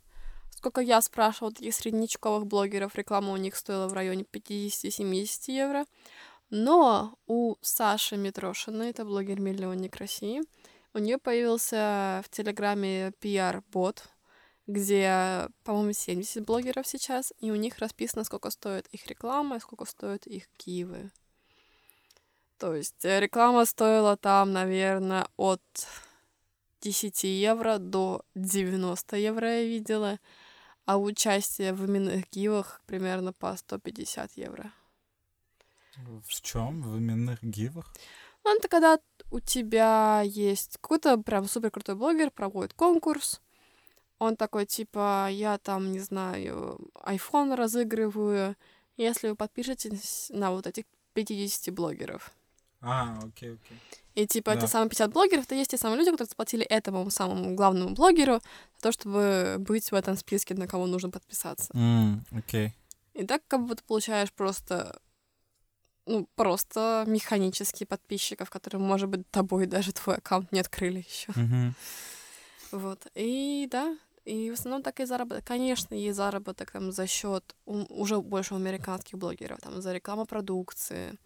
Сколько 0.61 0.81
я 0.81 1.01
спрашивала 1.01 1.51
таких 1.51 1.73
среднячковых 1.73 2.45
блогеров, 2.45 2.93
реклама 2.93 3.33
у 3.33 3.37
них 3.37 3.55
стоила 3.55 3.87
в 3.87 3.93
районе 3.93 4.25
50-70 4.31 5.25
евро. 5.47 5.87
Но 6.51 7.17
у 7.25 7.55
Саши 7.61 8.15
Митрошиной, 8.15 8.91
это 8.91 9.03
блогер-миллионник 9.03 9.95
России, 9.95 10.43
у 10.93 10.99
нее 10.99 11.17
появился 11.17 12.21
в 12.23 12.29
Телеграме 12.29 13.11
PR-бот, 13.21 14.03
где, 14.67 15.47
по-моему, 15.63 15.93
70 15.93 16.45
блогеров 16.45 16.85
сейчас, 16.85 17.33
и 17.39 17.49
у 17.49 17.55
них 17.55 17.79
расписано, 17.79 18.23
сколько 18.23 18.51
стоит 18.51 18.85
их 18.91 19.07
реклама 19.07 19.55
и 19.55 19.61
сколько 19.61 19.85
стоят 19.85 20.27
их 20.27 20.47
киевы. 20.57 21.09
То 22.59 22.75
есть 22.75 23.03
э, 23.03 23.19
реклама 23.19 23.65
стоила 23.65 24.15
там, 24.15 24.53
наверное, 24.53 25.25
от 25.37 25.63
10 26.81 27.23
евро 27.23 27.79
до 27.79 28.21
90 28.35 29.17
евро 29.17 29.47
я 29.47 29.63
видела, 29.63 30.19
а 30.91 30.97
участие 30.97 31.71
в 31.71 31.85
именных 31.85 32.29
гивах 32.31 32.81
примерно 32.85 33.31
по 33.31 33.55
150 33.55 34.33
евро. 34.33 34.73
В 36.27 36.41
чем? 36.41 36.81
В 36.81 36.97
именных 36.97 37.41
гивах? 37.41 37.93
Ну, 38.43 38.57
это 38.57 38.67
когда 38.67 38.99
у 39.29 39.39
тебя 39.39 40.21
есть 40.25 40.79
какой-то 40.81 41.17
прям 41.17 41.45
супер 41.45 41.71
крутой 41.71 41.95
блогер, 41.95 42.29
проводит 42.29 42.73
конкурс. 42.73 43.41
Он 44.19 44.35
такой, 44.35 44.65
типа, 44.65 45.29
я 45.31 45.57
там, 45.59 45.93
не 45.93 45.99
знаю, 45.99 46.77
iPhone 47.05 47.55
разыгрываю, 47.55 48.57
если 48.97 49.29
вы 49.29 49.37
подпишетесь 49.37 50.29
на 50.33 50.51
вот 50.51 50.67
этих 50.67 50.83
50 51.13 51.73
блогеров. 51.73 52.33
А, 52.81 53.19
окей, 53.23 53.53
окей. 53.53 53.77
И 54.15 54.27
типа 54.27 54.51
да. 54.51 54.57
это 54.57 54.67
самые 54.67 54.89
50 54.89 55.13
блогеров, 55.13 55.45
то 55.45 55.55
есть 55.55 55.71
те 55.71 55.77
самые 55.77 55.99
люди, 55.99 56.11
которые 56.11 56.29
заплатили 56.29 56.65
этому 56.65 57.09
самому 57.09 57.55
главному 57.55 57.95
блогеру 57.95 58.41
за 58.77 58.81
то, 58.81 58.91
чтобы 58.91 59.57
быть 59.59 59.91
в 59.91 59.95
этом 59.95 60.17
списке, 60.17 60.53
на 60.55 60.67
кого 60.67 60.87
нужно 60.87 61.09
подписаться. 61.09 61.71
Mm, 61.73 62.19
okay. 62.31 62.71
И 63.13 63.25
так 63.25 63.41
как 63.47 63.65
бы 63.65 63.75
ты 63.75 63.83
получаешь 63.83 64.33
просто 64.33 64.99
ну, 66.07 66.27
просто 66.35 67.03
механически 67.07 67.83
подписчиков, 67.83 68.49
которые, 68.49 68.81
может 68.81 69.07
быть, 69.07 69.29
тобой 69.29 69.67
даже 69.67 69.93
твой 69.93 70.15
аккаунт 70.15 70.51
не 70.51 70.59
открыли 70.59 71.05
еще. 71.07 71.31
Mm-hmm. 71.31 71.71
Вот. 72.71 73.07
И 73.15 73.67
да, 73.69 73.95
и 74.25 74.49
в 74.49 74.53
основном 74.53 74.83
так 74.83 74.99
и 74.99 75.05
заработок. 75.05 75.45
Конечно, 75.45 75.93
есть 75.93 76.17
заработок 76.17 76.71
там 76.71 76.91
за 76.91 77.07
счет 77.07 77.55
уже 77.65 78.21
больше 78.21 78.55
американских 78.55 79.17
блогеров, 79.17 79.59
там 79.61 79.81
за 79.81 79.93
рекламу 79.93 80.25
продукции 80.25 81.17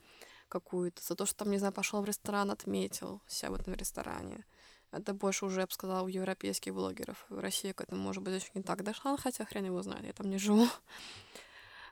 какую-то, 0.50 1.02
за 1.02 1.16
то, 1.16 1.26
что 1.26 1.36
там, 1.36 1.52
не 1.52 1.58
знаю, 1.58 1.74
пошел 1.74 2.02
в 2.02 2.06
ресторан, 2.06 2.52
отметил 2.52 3.22
себя 3.28 3.52
в 3.52 3.56
этом 3.56 3.74
ресторане. 3.74 4.46
Это 4.92 5.14
больше 5.14 5.46
уже, 5.46 5.62
я 5.62 5.66
бы 5.66 5.74
сказала, 5.74 6.04
у 6.06 6.08
европейских 6.08 6.74
блогеров. 6.74 7.26
В 7.30 7.40
России 7.40 7.74
к 7.74 7.82
этому, 7.82 8.02
может 8.02 8.24
быть, 8.24 8.42
еще 8.42 8.52
не 8.54 8.64
так 8.64 8.84
дошла, 8.84 9.18
хотя 9.18 9.46
хрен 9.46 9.66
его 9.66 9.82
знает, 9.82 10.06
я 10.06 10.14
там 10.14 10.30
не 10.30 10.38
живу. 10.38 10.68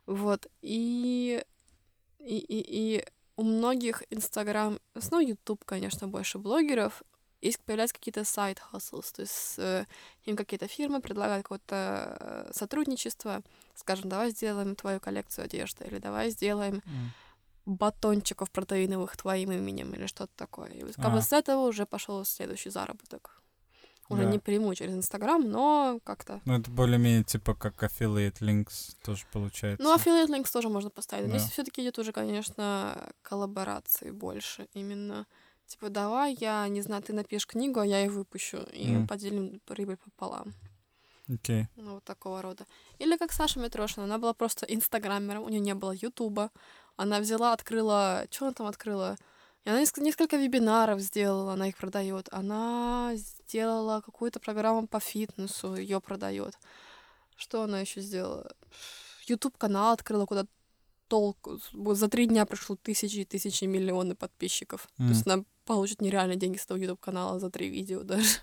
Вот. 0.05 0.47
И, 0.61 1.41
и, 2.19 2.37
и, 2.37 2.97
и 2.97 3.05
у 3.37 3.43
многих 3.43 4.03
Инстаграм, 4.09 4.77
основном 4.93 5.29
Ютуб, 5.29 5.63
конечно, 5.63 6.09
больше 6.09 6.39
блогеров, 6.39 7.03
есть 7.43 7.59
появляются 7.59 7.95
какие-то 7.95 8.23
сайт 8.23 8.61
hustles, 8.71 9.13
то 9.13 9.21
есть 9.21 9.55
э, 9.57 9.85
им 10.23 10.35
какие-то 10.35 10.67
фирмы 10.67 11.01
предлагают 11.01 11.43
какое-то 11.43 12.17
э, 12.19 12.51
сотрудничество, 12.53 13.43
скажем, 13.75 14.09
давай 14.09 14.31
сделаем 14.31 14.75
твою 14.75 14.99
коллекцию 14.99 15.45
одежды, 15.45 15.85
или 15.85 15.99
давай 15.99 16.29
сделаем 16.29 16.75
mm. 16.75 16.81
Батончиков 17.65 18.51
протеиновых 18.51 19.15
твоим 19.17 19.51
именем, 19.51 19.93
или 19.93 20.05
что-то 20.05 20.31
такое. 20.35 20.69
И 20.69 20.83
вот, 20.83 20.95
как 20.95 21.11
бы 21.13 21.21
с 21.21 21.31
этого 21.31 21.67
уже 21.67 21.85
пошел 21.85 22.23
следующий 22.25 22.69
заработок. 22.69 23.41
Уже 24.09 24.23
да. 24.23 24.31
не 24.31 24.39
прямую 24.39 24.75
через 24.75 24.93
Инстаграм, 24.93 25.41
но 25.41 25.99
как-то. 26.03 26.41
Ну, 26.45 26.59
это 26.59 26.69
более-менее 26.69 27.23
типа 27.23 27.55
как 27.55 27.81
affiliate 27.81 28.39
links 28.41 28.95
тоже 29.01 29.23
получается. 29.31 29.81
Ну, 29.81 29.95
affiliate 29.95 30.27
links 30.27 30.51
тоже 30.51 30.67
можно 30.69 30.89
поставить. 30.89 31.31
Да. 31.31 31.37
Здесь 31.37 31.51
все-таки 31.51 31.81
идет 31.81 31.97
уже, 31.99 32.11
конечно, 32.11 33.11
коллаборации 33.21 34.11
больше 34.11 34.67
именно. 34.73 35.25
Типа, 35.67 35.89
давай 35.89 36.35
я, 36.39 36.67
не 36.67 36.81
знаю, 36.81 37.01
ты 37.01 37.13
напишешь 37.13 37.47
книгу, 37.47 37.79
а 37.79 37.85
я 37.85 38.01
ее 38.01 38.09
выпущу, 38.09 38.57
и 38.73 38.89
mm. 38.89 39.07
поделим 39.07 39.61
прибыль 39.65 39.97
пополам. 39.97 40.53
Okay. 41.29 41.65
Ну, 41.75 41.95
вот 41.95 42.03
такого 42.03 42.41
рода. 42.41 42.65
Или 42.99 43.17
как 43.17 43.31
Саша 43.31 43.59
Митрошина, 43.59 44.05
она 44.05 44.17
была 44.17 44.33
просто 44.33 44.65
инстаграмером, 44.65 45.43
у 45.43 45.49
нее 45.49 45.61
не 45.61 45.73
было 45.73 45.93
ютуба. 45.93 46.51
Она 46.95 47.19
взяла, 47.19 47.53
открыла... 47.53 48.25
Что 48.29 48.45
она 48.45 48.53
там 48.53 48.67
открыла? 48.67 49.15
И 49.63 49.69
она 49.69 49.79
несколько 49.79 50.35
вебинаров 50.35 50.99
сделала, 50.99 51.53
она 51.53 51.69
их 51.69 51.77
продает. 51.77 52.27
Она 52.31 53.13
сделала 53.15 54.01
какую-то 54.01 54.39
программу 54.39 54.87
по 54.87 54.99
фитнесу, 54.99 55.75
ее 55.75 56.01
продает. 56.01 56.57
Что 57.37 57.63
она 57.63 57.79
еще 57.79 58.01
сделала? 58.01 58.51
YouTube 59.25 59.57
канал 59.57 59.93
открыла, 59.93 60.25
куда 60.25 60.45
толк. 61.07 61.47
За 61.71 62.09
три 62.09 62.25
дня 62.25 62.45
пришло 62.45 62.75
тысячи 62.75 63.19
и 63.19 63.25
тысячи 63.25 63.63
миллионы 63.63 64.15
подписчиков. 64.15 64.89
Mm. 64.97 65.07
То 65.07 65.13
есть 65.13 65.27
она 65.27 65.45
получит 65.65 66.01
нереальные 66.01 66.37
деньги 66.37 66.57
с 66.57 66.65
этого 66.65 66.77
YouTube 66.77 66.99
канала 66.99 67.39
за 67.39 67.49
три 67.49 67.69
видео 67.69 68.03
даже. 68.03 68.39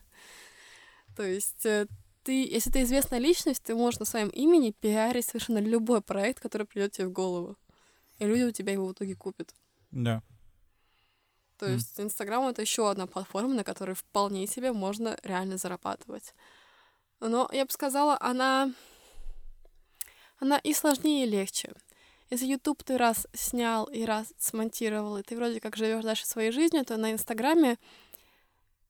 То 1.17 1.23
есть 1.23 1.67
э, 1.67 1.87
ты, 2.23 2.47
если 2.47 2.71
ты 2.71 2.83
известная 2.83 3.19
личность, 3.19 3.63
ты 3.63 3.75
можешь 3.75 4.01
на 4.01 4.07
своем 4.07 4.29
имени 4.29 4.73
пиарить 4.73 5.27
совершенно 5.27 5.59
любой 5.59 6.01
проект, 6.01 6.41
который 6.41 6.67
придет 6.67 6.93
тебе 6.93 7.07
в 7.07 7.13
голову. 7.13 7.57
И 8.19 8.27
люди 8.27 8.43
у 8.43 8.53
тебя 8.53 8.73
его 8.73 8.87
в 8.87 8.93
итоге 8.93 9.15
купят. 9.15 9.55
Да. 9.91 10.23
То 11.59 11.67
mm. 11.67 11.73
есть 11.73 12.01
Инстаграм 12.01 12.47
это 12.49 12.63
еще 12.63 12.91
одна 12.91 13.07
платформа, 13.07 13.55
на 13.55 13.65
которой 13.65 13.95
вполне 13.95 14.47
себе 14.47 14.73
можно 14.73 15.19
реально 15.23 15.57
зарабатывать. 15.57 16.35
Но 17.21 17.49
я 17.53 17.65
бы 17.65 17.71
сказала, 17.71 18.17
она, 18.21 18.73
она 20.39 20.59
и 20.59 20.73
сложнее, 20.73 21.27
и 21.27 21.31
легче. 21.31 21.73
Если 22.31 22.47
YouTube 22.47 22.83
ты 22.85 22.97
раз 22.97 23.27
снял 23.35 23.85
и 23.87 24.05
раз 24.05 24.33
смонтировал, 24.39 25.19
и 25.19 25.23
ты 25.23 25.37
вроде 25.37 25.61
как 25.61 25.77
живешь 25.77 26.05
дальше 26.05 26.27
своей 26.27 26.53
жизнью, 26.53 26.85
то 26.85 26.97
на 26.97 27.13
Инстаграме 27.13 27.77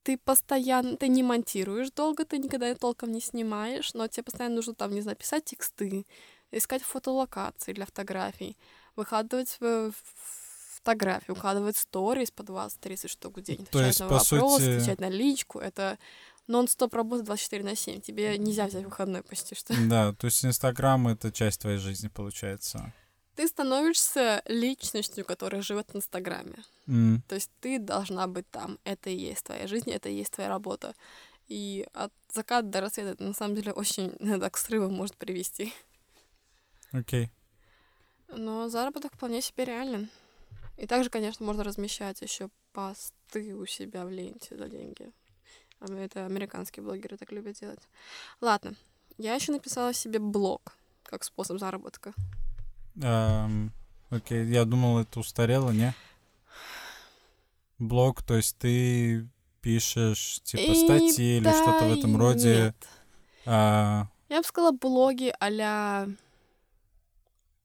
ты 0.03 0.17
постоянно, 0.17 0.97
ты 0.97 1.07
не 1.07 1.23
монтируешь 1.23 1.91
долго, 1.91 2.25
ты 2.25 2.37
никогда 2.37 2.73
толком 2.75 3.11
не 3.11 3.21
снимаешь, 3.21 3.93
но 3.93 4.07
тебе 4.07 4.23
постоянно 4.23 4.55
нужно 4.55 4.73
там, 4.73 4.93
не 4.93 5.01
знаю, 5.01 5.17
писать 5.17 5.45
тексты, 5.45 6.05
искать 6.51 6.81
фотолокации 6.83 7.73
для 7.73 7.85
фотографий, 7.85 8.57
выкладывать 8.95 9.57
в, 9.59 9.93
фотографии, 10.81 11.31
укладывать 11.31 11.77
сторис 11.77 12.31
по 12.31 12.41
20-30 12.41 13.07
штук 13.07 13.37
в 13.37 13.41
день, 13.41 13.63
отвечать 13.63 13.99
на 13.99 14.07
вопросы, 14.07 14.63
сути... 14.63 14.75
отвечать 14.75 14.99
на 14.99 15.09
личку. 15.09 15.59
Это 15.59 15.97
нон-стоп 16.47 16.93
работа 16.93 17.23
24 17.23 17.63
на 17.63 17.75
7. 17.75 18.01
Тебе 18.01 18.37
нельзя 18.37 18.67
взять 18.67 18.83
выходной 18.83 19.23
почти 19.23 19.55
что. 19.55 19.73
Да, 19.87 20.13
то 20.13 20.25
есть 20.25 20.43
Инстаграм— 20.43 21.07
это 21.09 21.31
часть 21.31 21.61
твоей 21.61 21.77
жизни, 21.77 22.07
получается. 22.07 22.93
Ты 23.35 23.47
становишься 23.47 24.41
личностью, 24.45 25.25
которая 25.25 25.61
живет 25.61 25.89
в 25.93 25.95
Инстаграме. 25.95 26.63
Mm. 26.87 27.19
То 27.27 27.35
есть 27.35 27.49
ты 27.59 27.79
должна 27.79 28.27
быть 28.27 28.49
там. 28.51 28.77
Это 28.83 29.09
и 29.09 29.15
есть 29.15 29.45
твоя 29.45 29.67
жизнь, 29.67 29.91
это 29.91 30.09
и 30.09 30.15
есть 30.15 30.33
твоя 30.33 30.49
работа. 30.49 30.93
И 31.47 31.87
от 31.93 32.11
заката 32.31 32.67
до 32.67 32.81
рассвета 32.81 33.11
это 33.11 33.23
на 33.23 33.33
самом 33.33 33.55
деле 33.55 33.71
очень 33.71 34.15
иногда 34.19 34.49
к 34.49 34.69
может 34.69 35.15
привести. 35.17 35.73
Окей. 36.91 37.25
Okay. 37.25 37.29
Но 38.37 38.69
заработок 38.69 39.13
вполне 39.13 39.41
себе 39.41 39.65
реален. 39.65 40.09
И 40.77 40.87
также, 40.87 41.09
конечно, 41.09 41.45
можно 41.45 41.63
размещать 41.63 42.21
еще 42.21 42.49
посты 42.71 43.53
у 43.55 43.65
себя 43.65 44.05
в 44.05 44.09
ленте 44.09 44.57
за 44.57 44.67
деньги. 44.67 45.11
Это 45.79 46.25
американские 46.25 46.83
блогеры 46.83 47.17
так 47.17 47.31
любят 47.31 47.59
делать. 47.59 47.81
Ладно, 48.39 48.75
я 49.17 49.35
еще 49.35 49.51
написала 49.51 49.93
себе 49.93 50.19
блог 50.19 50.73
как 51.03 51.23
способ 51.23 51.59
заработка. 51.59 52.13
Эм, 52.95 53.71
окей, 54.09 54.45
я 54.45 54.65
думал, 54.65 54.99
это 54.99 55.19
устарело, 55.19 55.71
не? 55.71 55.93
Блог, 57.79 58.21
то 58.21 58.35
есть 58.35 58.57
ты 58.57 59.27
пишешь 59.61 60.41
типа 60.43 60.71
И 60.71 60.85
статьи 60.85 61.39
да, 61.39 61.51
или 61.51 61.61
что-то 61.61 61.85
в 61.85 61.97
этом 61.97 62.17
роде. 62.17 62.55
Нет. 62.55 62.87
А... 63.45 64.07
Я 64.29 64.37
бы 64.41 64.47
сказала 64.47 64.71
блоги 64.71 65.33
а-ля... 65.39 66.07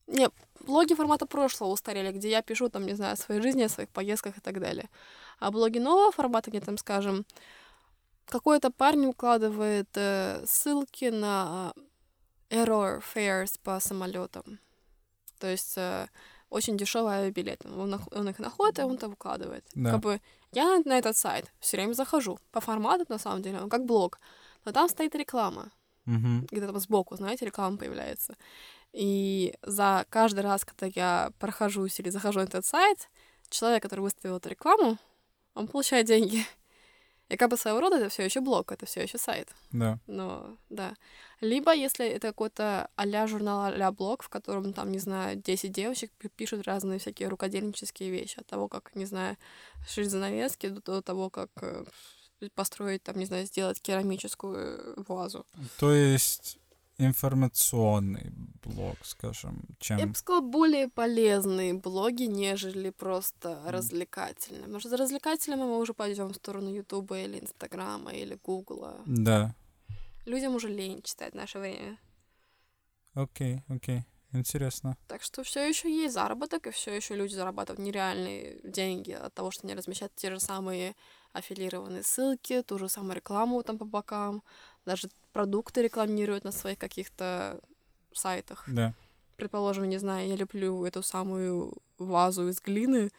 Не, 0.07 0.29
блоги 0.61 0.93
формата 0.93 1.25
прошлого 1.25 1.71
устарели, 1.71 2.11
где 2.11 2.29
я 2.29 2.41
пишу, 2.41 2.69
там, 2.69 2.85
не 2.85 2.93
знаю, 2.93 3.13
о 3.13 3.17
своей 3.17 3.41
жизни, 3.41 3.63
о 3.63 3.69
своих 3.69 3.89
поездках 3.89 4.37
и 4.37 4.41
так 4.41 4.59
далее. 4.59 4.89
А 5.39 5.51
блоги 5.51 5.79
нового 5.79 6.11
формата, 6.11 6.49
где 6.49 6.61
там, 6.61 6.77
скажем, 6.77 7.25
какой-то 8.25 8.71
парень 8.71 9.07
укладывает 9.07 9.89
э, 9.95 10.43
ссылки 10.45 11.05
на 11.05 11.73
error 12.49 13.03
fares 13.13 13.59
по 13.63 13.79
самолетам. 13.79 14.59
То 15.39 15.47
есть 15.47 15.77
э, 15.77 16.07
очень 16.49 16.77
дешевые 16.77 17.19
авиабилеты. 17.19 17.69
Он, 17.69 17.99
он 18.11 18.29
их 18.29 18.39
находит, 18.39 18.79
и 18.79 18.83
он 18.83 18.97
там 18.97 19.13
укладывает. 19.13 19.65
Да. 19.75 19.91
Как 19.91 19.99
бы 20.01 20.21
я 20.53 20.81
на 20.85 20.97
этот 20.97 21.17
сайт 21.17 21.51
все 21.59 21.77
время 21.77 21.93
захожу. 21.93 22.39
По 22.51 22.61
формату, 22.61 23.05
на 23.09 23.17
самом 23.17 23.41
деле, 23.41 23.61
он 23.61 23.69
как 23.69 23.85
блог. 23.85 24.19
Но 24.65 24.71
там 24.71 24.89
стоит 24.89 25.15
реклама. 25.15 25.71
Угу. 26.05 26.47
Где-то 26.51 26.67
там 26.67 26.79
сбоку, 26.79 27.15
знаете, 27.15 27.45
реклама 27.45 27.77
появляется. 27.77 28.35
И 28.93 29.53
за 29.61 30.05
каждый 30.09 30.39
раз, 30.39 30.63
когда 30.65 30.87
я 30.95 31.31
прохожусь 31.39 31.99
или 31.99 32.09
захожу 32.09 32.39
на 32.39 32.43
этот 32.45 32.65
сайт, 32.65 33.09
человек, 33.49 33.83
который 33.83 33.99
выставил 33.99 34.37
эту 34.37 34.49
рекламу, 34.49 34.97
он 35.53 35.67
получает 35.67 36.07
деньги. 36.07 36.45
И 37.29 37.35
как 37.35 37.49
бы 37.49 37.57
своего 37.57 37.81
рода 37.81 37.97
это 37.97 38.09
все 38.09 38.23
еще 38.23 38.39
блог, 38.39 38.71
это 38.71 38.85
все 38.85 39.01
еще 39.01 39.17
сайт. 39.17 39.49
Да. 39.71 39.99
Но, 40.07 40.57
да. 40.69 40.93
Либо, 41.41 41.73
если 41.73 42.07
это 42.07 42.29
какой-то 42.29 42.89
а-ля 42.95 43.27
журнал, 43.27 43.65
а-ля 43.65 43.91
блог, 43.91 44.23
в 44.23 44.29
котором, 44.29 44.73
там, 44.73 44.91
не 44.91 44.99
знаю, 44.99 45.35
10 45.35 45.71
девочек 45.71 46.11
пишут 46.35 46.65
разные 46.65 46.99
всякие 46.99 47.27
рукодельнические 47.27 48.11
вещи. 48.11 48.39
От 48.39 48.47
того, 48.47 48.67
как, 48.69 48.95
не 48.95 49.05
знаю, 49.05 49.37
шить 49.87 50.09
занавески, 50.09 50.69
до 50.69 51.01
того, 51.01 51.29
как 51.29 51.49
э, 51.61 51.85
построить, 52.55 53.03
там, 53.03 53.17
не 53.17 53.25
знаю, 53.25 53.45
сделать 53.45 53.81
керамическую 53.81 55.03
вазу. 55.07 55.45
То 55.79 55.91
есть 55.91 56.59
информационный 56.97 58.31
блог, 58.63 58.97
скажем, 59.03 59.63
чем... 59.79 59.97
Я 59.97 60.07
бы 60.07 60.15
сказала, 60.15 60.41
более 60.41 60.89
полезные 60.89 61.73
блоги, 61.73 62.23
нежели 62.23 62.89
просто 62.89 63.61
развлекательные. 63.65 64.63
Потому 64.63 64.79
что 64.79 64.89
за 64.89 64.97
развлекательными 64.97 65.61
мы 65.61 65.77
уже 65.79 65.93
пойдем 65.93 66.29
в 66.29 66.35
сторону 66.35 66.69
Ютуба 66.73 67.19
или 67.19 67.39
Инстаграма 67.39 68.11
или 68.11 68.39
Гугла. 68.43 69.01
Да. 69.05 69.55
Людям 70.25 70.55
уже 70.55 70.69
лень 70.69 71.01
читать 71.03 71.33
в 71.33 71.37
наше 71.37 71.59
время. 71.59 71.97
Окей, 73.13 73.63
окей. 73.69 74.03
Интересно. 74.33 74.97
Так 75.07 75.23
что 75.23 75.43
все 75.43 75.67
еще 75.67 75.89
есть 75.89 76.13
заработок, 76.13 76.67
и 76.67 76.71
все 76.71 76.93
еще 76.93 77.15
люди 77.15 77.33
зарабатывают 77.33 77.79
нереальные 77.79 78.59
деньги 78.63 79.11
от 79.11 79.33
того, 79.33 79.51
что 79.51 79.65
они 79.65 79.73
размещают 79.73 80.13
те 80.15 80.29
же 80.29 80.39
самые 80.39 80.95
аффилированные 81.31 82.03
ссылки, 82.03 82.61
ту 82.61 82.77
же 82.77 82.89
самую 82.89 83.15
рекламу 83.15 83.63
там 83.63 83.77
по 83.77 83.85
бокам, 83.85 84.43
даже 84.87 85.09
продукты 85.33 85.83
рекламируют 85.83 86.45
на 86.45 86.51
своих 86.51 86.79
каких-то 86.79 87.59
сайтах. 88.13 88.63
Да. 88.67 88.93
Предположим, 89.35 89.87
не 89.89 89.99
знаю, 89.99 90.27
я 90.27 90.35
люблю 90.35 90.85
эту 90.85 91.03
самую 91.03 91.73
вазу 91.97 92.47
из 92.47 92.59
глины, 92.59 93.11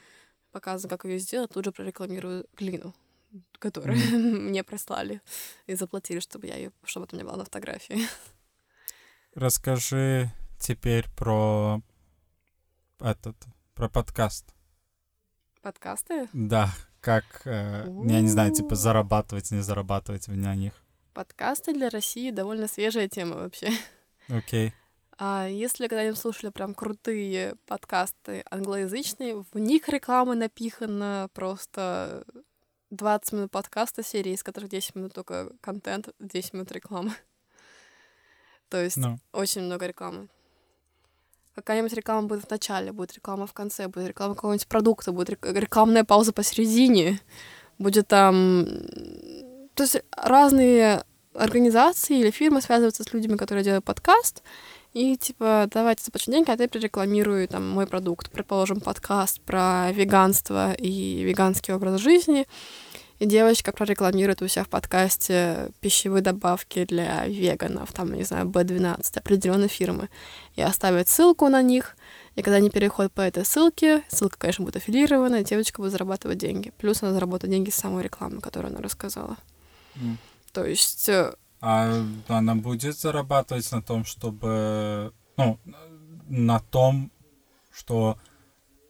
показываю, 0.51 0.91
как 0.91 1.05
ее 1.05 1.19
сделать, 1.19 1.53
тут 1.53 1.65
же 1.65 1.71
прорекламирую 1.71 2.47
глину, 2.57 2.95
которую 3.59 3.99
mm. 3.99 4.19
мне 4.49 4.65
прислали 4.65 5.21
и 5.67 5.75
заплатили, 5.75 6.21
чтобы 6.21 6.47
я 6.47 6.57
ее, 6.57 6.73
чтобы 6.85 7.05
это 7.05 7.15
у 7.15 7.19
меня 7.19 7.27
была 7.27 7.37
на 7.37 7.45
фотографии. 7.45 8.01
Расскажи 9.35 10.33
теперь 10.59 11.05
про 11.17 11.83
этот, 12.99 13.37
про 13.75 13.89
подкаст. 13.89 14.55
Подкасты? 15.63 16.29
Да, 16.33 16.73
как, 17.01 17.43
э, 17.45 17.85
я 18.07 18.21
не 18.21 18.29
знаю, 18.29 18.53
типа 18.55 18.75
зарабатывать, 18.75 19.51
не 19.51 19.61
зарабатывать 19.61 20.29
на 20.29 20.55
них. 20.55 20.73
Подкасты 21.19 21.73
для 21.73 21.89
России 21.89 22.31
довольно 22.31 22.69
свежая 22.69 23.09
тема 23.09 23.39
вообще. 23.39 23.71
Окей. 24.29 24.69
Okay. 24.69 24.73
А 25.19 25.49
если 25.49 25.89
когда-нибудь 25.89 26.17
слушали 26.17 26.51
прям 26.51 26.75
крутые 26.75 27.57
подкасты 27.67 28.45
англоязычные, 28.53 29.45
в 29.53 29.59
них 29.59 29.89
реклама 29.89 30.37
напихана 30.37 31.29
просто 31.35 32.25
20 32.91 33.33
минут 33.33 33.51
подкаста 33.51 34.05
серии, 34.05 34.35
из 34.35 34.45
которых 34.45 34.71
10 34.71 34.95
минут 34.95 35.13
только 35.13 35.51
контент, 35.61 36.11
10 36.21 36.53
минут 36.53 36.71
рекламы. 36.71 37.13
То 38.69 38.81
есть 38.81 38.97
Ну. 38.97 39.19
очень 39.33 39.63
много 39.63 39.89
рекламы. 39.89 40.29
Какая-нибудь 41.57 41.95
реклама 41.95 42.29
будет 42.29 42.45
в 42.45 42.51
начале, 42.51 42.93
будет 42.93 43.15
реклама 43.15 43.49
в 43.49 43.53
конце, 43.53 43.89
будет 43.89 44.07
реклама 44.07 44.37
какого-нибудь 44.37 44.69
продукта, 44.69 45.11
будет 45.11 45.31
рек- 45.31 45.47
рекламная 45.47 46.05
пауза 46.05 46.33
посередине, 46.33 47.21
будет 47.77 48.07
там... 48.07 48.69
То 49.75 49.83
есть 49.85 50.03
разные 50.13 51.05
организации 51.39 52.19
или 52.19 52.31
фирмы 52.31 52.61
связываются 52.61 53.05
с 53.05 53.13
людьми, 53.13 53.37
которые 53.37 53.65
делают 53.65 53.85
подкаст, 53.85 54.43
и 54.95 55.17
типа, 55.17 55.69
давайте 55.71 56.03
заплачу 56.05 56.31
деньги, 56.31 56.51
а 56.51 56.57
ты 56.57 56.67
прорекламируй 56.67 57.47
там 57.47 57.69
мой 57.69 57.87
продукт. 57.87 58.31
Предположим, 58.31 58.81
подкаст 58.81 59.41
про 59.43 59.93
веганство 59.93 60.73
и 60.73 61.23
веганский 61.23 61.75
образ 61.75 62.01
жизни. 62.01 62.47
И 63.19 63.27
девочка 63.27 63.73
прорекламирует 63.73 64.43
у 64.43 64.49
себя 64.49 64.65
в 64.65 64.69
подкасте 64.69 65.71
пищевые 65.81 66.23
добавки 66.23 66.85
для 66.85 67.27
веганов, 67.27 67.93
там, 67.93 68.15
не 68.15 68.23
знаю, 68.23 68.47
B12 68.47 69.19
определенной 69.19 69.69
фирмы. 69.69 70.09
И 70.55 70.63
оставит 70.63 71.09
ссылку 71.09 71.49
на 71.49 71.61
них. 71.61 71.97
И 72.37 72.43
когда 72.43 72.57
они 72.57 72.71
переходят 72.71 73.13
по 73.13 73.21
этой 73.21 73.45
ссылке, 73.45 74.05
ссылка, 74.09 74.39
конечно, 74.39 74.65
будет 74.65 74.77
аффилирована, 74.77 75.37
и 75.37 75.45
девочка 75.45 75.81
будет 75.81 75.93
зарабатывать 75.93 76.39
деньги. 76.39 76.73
Плюс 76.79 77.03
она 77.03 77.13
заработает 77.13 77.51
деньги 77.51 77.71
с 77.71 77.75
самой 77.75 78.05
рекламы, 78.05 78.41
которую 78.41 78.73
она 78.73 78.81
рассказала. 78.81 79.37
М. 79.97 80.17
То 80.53 80.65
есть 80.65 81.09
э, 81.09 81.35
А 81.61 82.05
она 82.29 82.55
будет 82.55 82.99
зарабатывать 82.99 83.71
на 83.73 83.83
том, 83.83 84.05
чтобы... 84.05 85.13
Ну, 85.37 85.59
на 86.29 86.61
том, 86.61 87.11
что 87.73 88.19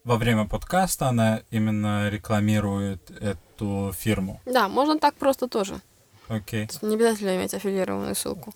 во 0.05 0.17
время 0.17 0.47
подкаста 0.47 1.09
она 1.09 1.43
именно 1.51 2.09
рекламирует 2.09 3.11
эту 3.11 3.93
фирму. 3.97 4.41
Да, 4.47 4.69
можно 4.69 4.99
так 4.99 5.15
просто 5.15 5.49
тоже. 5.49 5.81
Окей. 6.29 6.63
Есть 6.63 6.83
не 6.83 6.95
обязательно 6.95 7.37
иметь 7.37 7.55
аффилированную 7.55 8.15
ссылку. 8.15 8.55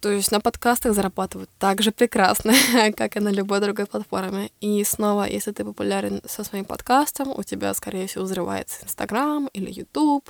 То 0.00 0.10
есть 0.10 0.32
на 0.32 0.40
подкастах 0.40 0.94
зарабатывают 0.94 1.48
так 1.58 1.80
же 1.80 1.92
прекрасно, 1.92 2.54
как 2.96 3.16
и 3.16 3.20
на 3.20 3.28
любой 3.28 3.60
другой 3.60 3.86
платформе. 3.86 4.50
И 4.60 4.82
снова, 4.84 5.28
если 5.28 5.52
ты 5.52 5.64
популярен 5.64 6.20
со 6.26 6.42
своим 6.42 6.64
подкастом, 6.64 7.28
у 7.28 7.42
тебя, 7.44 7.72
скорее 7.72 8.06
всего, 8.08 8.24
взрывается 8.24 8.84
Инстаграм 8.84 9.48
или 9.52 9.70
Ютуб. 9.70 10.28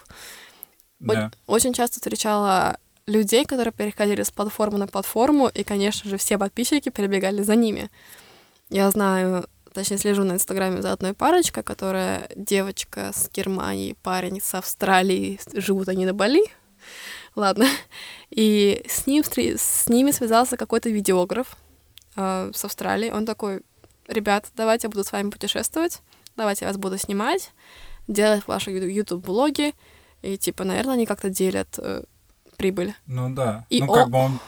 Да. 1.02 1.30
Очень 1.46 1.72
часто 1.72 1.96
встречала 1.96 2.78
людей, 3.06 3.44
которые 3.44 3.72
переходили 3.72 4.22
с 4.22 4.30
платформы 4.30 4.78
на 4.78 4.86
платформу, 4.86 5.48
и, 5.48 5.64
конечно 5.64 6.08
же, 6.08 6.16
все 6.16 6.38
подписчики 6.38 6.88
перебегали 6.88 7.42
за 7.42 7.56
ними. 7.56 7.90
Я 8.70 8.90
знаю, 8.90 9.46
точнее, 9.72 9.98
слежу 9.98 10.24
на 10.24 10.32
Инстаграме 10.32 10.82
за 10.82 10.92
одной 10.92 11.14
парочкой, 11.14 11.62
которая 11.62 12.28
девочка 12.36 13.10
с 13.12 13.28
Германии, 13.30 13.96
парень 14.02 14.40
с 14.40 14.54
Австралии, 14.54 15.40
живут 15.52 15.88
они 15.88 16.06
на 16.06 16.14
Бали. 16.14 16.44
Ладно. 17.34 17.66
И 18.30 18.82
с, 18.88 19.06
ним, 19.06 19.24
с 19.24 19.88
ними 19.88 20.10
связался 20.10 20.56
какой-то 20.56 20.90
видеограф 20.90 21.56
э, 22.16 22.50
с 22.54 22.64
Австралии. 22.64 23.10
Он 23.10 23.26
такой, 23.26 23.62
ребят, 24.06 24.46
давайте 24.56 24.86
я 24.86 24.90
буду 24.90 25.04
с 25.04 25.12
вами 25.12 25.30
путешествовать, 25.30 26.00
давайте 26.36 26.64
я 26.64 26.68
вас 26.68 26.76
буду 26.76 26.98
снимать, 26.98 27.52
делать 28.08 28.46
ваши 28.46 28.70
YouTube-блоги, 28.70 29.74
и, 30.22 30.37
типа, 30.37 30.64
наверное, 30.64 30.94
они 30.94 31.06
как-то 31.06 31.30
делят 31.30 31.78
э, 31.78 32.04
прибыль. 32.56 32.94
Ну 33.06 33.35
да. 33.35 33.66
И 33.70 33.80
ну, 33.80 33.92
о- 33.92 33.94
как 33.94 34.11
бы 34.11 34.18
он... 34.18 34.38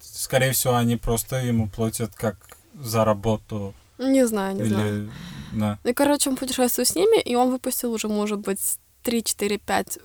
Скорее 0.00 0.52
всего, 0.52 0.76
они 0.76 0.96
просто 0.96 1.36
ему 1.36 1.68
платят 1.68 2.14
как 2.14 2.36
за 2.74 3.04
работу. 3.04 3.74
Не 3.98 4.26
знаю, 4.26 4.56
не 4.56 4.62
или... 4.62 4.68
знаю. 4.68 5.12
Да. 5.52 5.78
Ну, 5.84 5.90
и, 5.90 5.92
короче, 5.92 6.30
он 6.30 6.36
путешествует 6.36 6.88
с 6.88 6.94
ними, 6.94 7.20
и 7.20 7.34
он 7.34 7.50
выпустил 7.50 7.92
уже, 7.92 8.08
может 8.08 8.40
быть, 8.40 8.78
3, 9.02 9.22
4, 9.22 9.58
5 9.58 9.98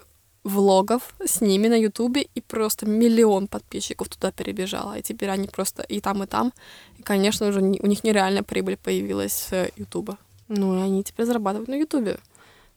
влогов 0.44 1.14
с 1.26 1.42
ними 1.42 1.68
на 1.68 1.76
Ютубе, 1.76 2.28
и 2.36 2.42
просто 2.42 2.86
миллион 2.86 3.48
подписчиков 3.48 4.10
туда 4.10 4.32
перебежало. 4.32 4.98
И 4.98 5.02
теперь 5.02 5.30
они 5.30 5.48
просто 5.48 5.84
и 5.84 6.00
там, 6.00 6.24
и 6.24 6.28
там. 6.28 6.54
И, 6.98 7.04
конечно, 7.04 7.48
уже 7.48 7.60
у 7.60 7.88
них 7.88 8.04
нереальная 8.04 8.44
прибыль 8.44 8.78
появилась 8.78 9.34
с 9.34 9.72
Ютуба. 9.78 10.18
Ну, 10.48 10.78
и 10.78 10.82
они 10.82 11.04
теперь 11.04 11.26
зарабатывают 11.26 11.70
на 11.70 11.76
Ютубе. 11.76 12.20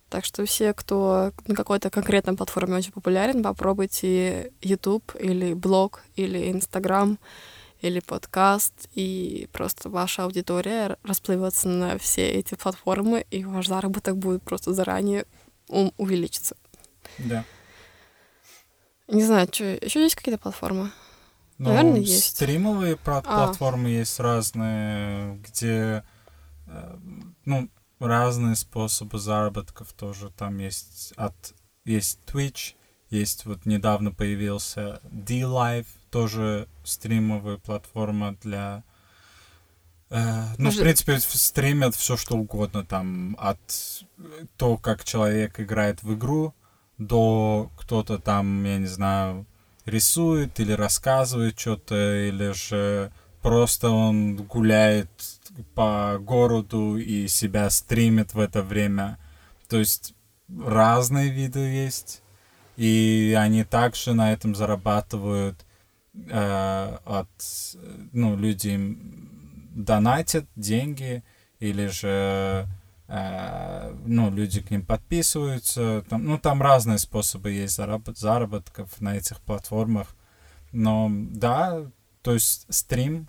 Так 0.09 0.25
что 0.25 0.45
все, 0.45 0.73
кто 0.73 1.33
на 1.47 1.55
какой-то 1.55 1.90
конкретной 1.90 2.37
платформе 2.37 2.77
очень 2.77 2.92
популярен, 2.92 3.42
попробуйте 3.42 4.53
YouTube 4.62 5.12
или 5.19 5.53
блог, 5.53 6.03
или 6.14 6.51
Инстаграм, 6.53 7.19
или 7.81 8.01
подкаст, 8.01 8.88
и 8.95 9.49
просто 9.53 9.88
ваша 9.90 10.25
аудитория 10.25 10.97
расплывется 11.03 11.69
на 11.69 11.99
все 11.99 12.29
эти 12.29 12.55
платформы, 12.55 13.27
и 13.31 13.45
ваш 13.45 13.66
заработок 13.66 14.16
будет 14.16 14.42
просто 14.42 14.73
заранее 14.73 15.27
ум- 15.69 15.92
увеличиться. 15.97 16.57
Да. 17.19 17.45
Не 19.09 19.23
знаю, 19.25 19.49
что 19.53 19.64
еще 19.64 20.03
есть 20.03 20.14
какие-то 20.14 20.40
платформы? 20.40 20.90
Ну, 21.59 21.69
Наверное, 21.71 22.01
есть. 22.01 22.37
Стримовые 22.37 22.97
А. 23.05 23.21
платформы 23.23 23.88
есть 23.88 24.21
разные, 24.21 25.37
где 25.38 26.05
э, 26.66 26.97
ну, 27.45 27.69
разные 27.99 28.57
способы 28.57 29.19
заработков 29.19 29.93
тоже. 29.93 30.31
Там 30.31 30.59
есть 30.59 31.13
от 31.17 31.55
есть 31.85 32.19
Twitch, 32.27 32.75
есть 33.11 33.45
вот 33.47 33.65
недавно 33.67 34.11
появился 34.13 35.01
D-Live, 35.05 35.87
тоже 36.11 36.69
стримовая 36.85 37.59
платформа 37.59 38.37
для 38.43 38.83
э, 40.11 40.43
ну, 40.59 40.71
в 40.71 40.75
Может- 40.75 40.83
принципе, 40.83 41.13
ф- 41.15 41.23
стримят 41.35 41.95
все 41.95 42.17
что 42.17 42.37
угодно 42.37 42.85
там, 42.85 43.37
от 43.39 44.05
то, 44.57 44.77
как 44.77 45.05
человек 45.05 45.61
играет 45.61 46.03
в 46.03 46.15
игру, 46.15 46.55
до 46.99 47.71
кто-то 47.79 48.19
там, 48.19 48.65
я 48.65 48.79
не 48.79 48.87
знаю, 48.87 49.47
рисует 49.85 50.59
или 50.61 50.73
рассказывает 50.73 51.59
что-то, 51.59 51.95
или 52.29 52.53
же 52.53 53.13
просто 53.43 53.91
он 53.91 54.37
гуляет 54.37 55.36
по 55.75 56.19
городу 56.21 56.97
и 56.97 57.29
себя 57.29 57.71
стримит 57.71 58.35
в 58.35 58.40
это 58.40 58.62
время. 58.62 59.19
То 59.69 59.79
есть 59.79 60.14
разные 60.49 61.31
виды 61.31 61.61
есть, 61.61 62.23
и 62.77 63.35
они 63.38 63.64
также 63.64 64.14
на 64.14 64.33
этом 64.33 64.55
зарабатывают 64.55 65.64
э, 66.14 66.99
от, 67.05 67.29
ну, 68.12 68.37
люди 68.37 68.69
им 68.69 69.31
донатят 69.75 70.47
деньги, 70.57 71.23
или 71.59 71.87
же 71.87 72.66
э, 73.09 73.95
ну, 74.05 74.31
люди 74.31 74.61
к 74.61 74.71
ним 74.71 74.85
подписываются. 74.85 76.05
Там, 76.09 76.25
ну, 76.25 76.38
там 76.38 76.62
разные 76.62 76.99
способы 76.99 77.51
есть 77.51 77.79
заработ- 77.79 78.16
заработков 78.16 79.01
на 79.01 79.16
этих 79.16 79.40
платформах. 79.40 80.14
Но 80.73 81.11
да, 81.11 81.83
то 82.23 82.35
есть 82.35 82.66
стрим, 82.69 83.29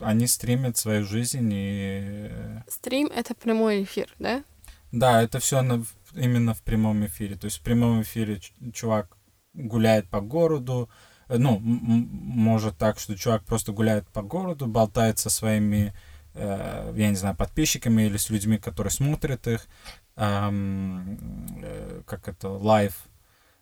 они 0.00 0.26
стримят 0.26 0.76
свою 0.76 1.04
жизнь 1.04 1.50
и... 1.52 2.28
э, 2.30 2.62
Стрим— 2.68 3.06
это 3.14 3.34
прямой 3.34 3.82
эфир, 3.82 4.08
да? 4.18 4.44
Да, 4.92 5.22
это 5.22 5.38
все 5.38 5.62
именно 6.14 6.54
в 6.54 6.62
прямом 6.62 7.04
эфире. 7.06 7.36
То 7.36 7.46
есть 7.46 7.58
в 7.58 7.62
прямом 7.62 8.02
эфире 8.02 8.40
чувак 8.72 9.16
гуляет 9.54 10.08
по 10.08 10.20
городу, 10.20 10.88
э, 11.28 11.36
ну, 11.38 11.58
может 11.60 12.76
так, 12.78 12.98
что 12.98 13.16
чувак 13.16 13.44
просто 13.44 13.72
гуляет 13.72 14.06
по 14.08 14.22
городу, 14.22 14.66
болтает 14.66 15.18
со 15.18 15.30
своими, 15.30 15.94
э, 16.34 16.92
я 16.96 17.10
не 17.10 17.16
знаю, 17.16 17.36
подписчиками 17.36 18.02
или 18.02 18.16
с 18.16 18.30
людьми, 18.30 18.58
которые 18.58 18.90
смотрят 18.90 19.46
их, 19.46 19.66
ам, 20.14 21.18
э, 21.62 22.02
как 22.06 22.28
это, 22.28 22.48
live. 22.48 22.94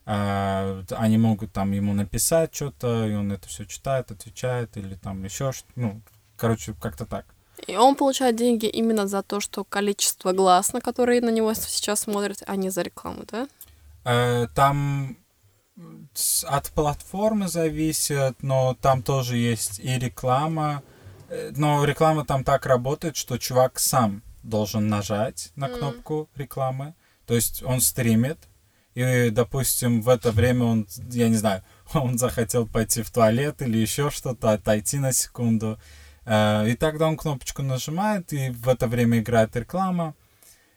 А, 0.07 0.83
они 0.91 1.19
могут 1.19 1.53
там 1.53 1.73
ему 1.73 1.95
написать 1.95 2.55
что-то, 2.55 3.07
и 3.07 3.15
он 3.15 3.33
это 3.33 3.49
все 3.49 3.65
читает, 3.65 4.11
отвечает, 4.11 4.77
или 4.77 4.95
там 4.95 5.25
еще 5.25 5.53
что 5.53 5.67
ну, 5.77 6.01
короче, 6.37 6.75
как-то 6.81 7.07
так. 7.07 7.25
И 7.67 7.77
он 7.77 7.95
получает 7.95 8.37
деньги 8.37 8.67
именно 8.67 9.07
за 9.07 9.23
то, 9.23 9.41
что 9.41 9.65
количество 9.65 10.33
глаз, 10.33 10.73
на 10.73 10.81
которые 10.81 11.21
на 11.21 11.31
него 11.31 11.55
сейчас 11.55 12.01
смотрят, 12.01 12.43
а 12.47 12.57
не 12.57 12.71
за 12.71 12.83
рекламу, 12.83 13.23
да? 13.31 13.49
Э, 14.05 14.49
Там 14.55 15.17
от 16.45 16.71
платформы 16.71 17.49
зависит, 17.49 18.43
но 18.43 18.77
там 18.81 19.03
тоже 19.03 19.37
есть 19.37 19.81
и 19.81 19.99
реклама. 19.99 20.83
Э, 21.29 21.51
Но 21.57 21.85
реклама 21.85 22.25
там 22.25 22.45
так 22.45 22.67
работает, 22.67 23.17
что 23.17 23.39
чувак 23.39 23.79
сам 23.79 24.23
должен 24.43 24.89
нажать 24.89 25.53
на 25.57 25.69
кнопку 25.69 26.29
рекламы. 26.37 26.95
То 27.27 27.35
есть 27.35 27.63
он 27.63 27.81
стримит, 27.81 28.39
и, 28.95 29.31
допустим, 29.31 30.03
в 30.03 30.09
это 30.09 30.31
время 30.31 30.65
он, 30.65 30.87
я 31.11 31.29
не 31.29 31.37
знаю, 31.37 31.63
он 31.95 32.19
захотел 32.19 32.67
пойти 32.67 33.03
в 33.03 33.11
туалет 33.11 33.63
или 33.63 33.79
еще 33.79 34.11
что-то, 34.11 34.53
отойти 34.53 34.99
на 34.99 35.13
секунду. 35.13 35.79
Э, 36.25 36.69
И 36.69 36.75
тогда 36.77 37.09
он 37.09 37.17
кнопочку 37.17 37.63
нажимает, 37.63 38.33
и 38.33 38.51
в 38.51 38.69
это 38.69 38.87
время 38.87 39.19
играет 39.19 39.57
реклама. 39.57 40.15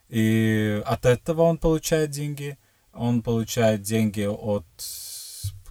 И 0.09 0.81
от 0.85 1.05
этого 1.05 1.43
он 1.43 1.57
получает 1.57 2.11
деньги. 2.11 2.57
Он 2.93 3.21
получает 3.21 3.81
деньги 3.81 4.25
от 4.25 4.65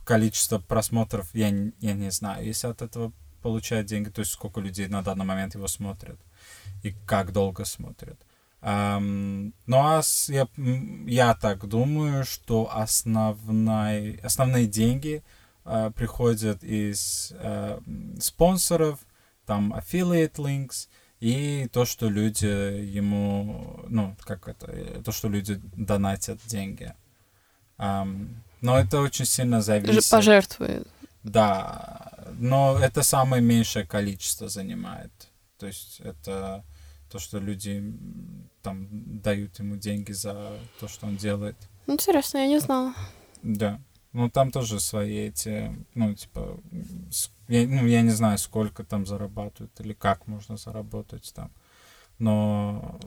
количества 0.04 0.58
просмотров. 0.58 1.28
Я, 1.34 1.48
я 1.80 1.94
не 1.94 2.10
знаю, 2.10 2.44
если 2.46 2.68
от 2.68 2.82
этого 2.82 3.12
получает 3.42 3.86
деньги, 3.86 4.08
то 4.08 4.20
есть 4.20 4.32
сколько 4.32 4.60
людей 4.60 4.86
на 4.88 5.02
данный 5.02 5.24
момент 5.24 5.54
его 5.54 5.68
смотрят 5.68 6.18
и 6.82 6.94
как 7.06 7.32
долго 7.32 7.64
смотрят. 7.64 8.18
Um, 8.66 9.52
ну 9.66 9.76
а 9.78 10.02
с, 10.02 10.28
я, 10.28 10.48
я 11.06 11.34
так 11.34 11.68
думаю, 11.68 12.24
что 12.24 12.68
основной, 12.74 14.16
основные 14.24 14.66
деньги 14.66 15.22
uh, 15.64 15.92
приходят 15.92 16.64
из 16.64 17.32
uh, 17.40 17.80
спонсоров, 18.20 18.98
там 19.46 19.72
affiliate 19.72 20.34
links 20.34 20.88
и 21.20 21.68
то, 21.72 21.84
что 21.84 22.08
люди 22.08 22.46
ему, 22.46 23.84
ну, 23.88 24.16
как 24.22 24.48
это, 24.48 25.00
то, 25.04 25.12
что 25.12 25.28
люди 25.28 25.60
донатят 25.76 26.40
деньги. 26.46 26.92
Um, 27.78 28.30
но 28.62 28.80
это 28.80 29.00
очень 29.00 29.26
сильно 29.26 29.62
зависит. 29.62 30.10
Пожертвуют. 30.10 30.88
Да, 31.22 32.24
но 32.32 32.76
это 32.80 33.04
самое 33.04 33.40
меньшее 33.40 33.86
количество 33.86 34.48
занимает. 34.48 35.12
То 35.56 35.68
есть 35.68 36.00
это 36.00 36.64
то, 37.10 37.18
что 37.18 37.38
люди 37.38 37.82
там 38.62 38.88
дают 39.20 39.58
ему 39.58 39.76
деньги 39.76 40.12
за 40.12 40.58
то, 40.80 40.88
что 40.88 41.06
он 41.06 41.16
делает. 41.16 41.56
Интересно, 41.86 42.38
я 42.38 42.46
не 42.46 42.58
знала. 42.60 42.94
Да. 43.42 43.80
Ну, 44.12 44.30
там 44.30 44.50
тоже 44.50 44.80
свои 44.80 45.28
эти, 45.28 45.76
ну, 45.94 46.14
типа, 46.14 46.58
я, 47.48 47.66
ну, 47.68 47.86
я 47.86 48.00
не 48.00 48.10
знаю, 48.10 48.38
сколько 48.38 48.82
там 48.82 49.04
зарабатывают 49.04 49.78
или 49.80 49.92
как 49.92 50.26
можно 50.26 50.56
заработать 50.56 51.32
там. 51.34 51.50
Но, 52.18 52.98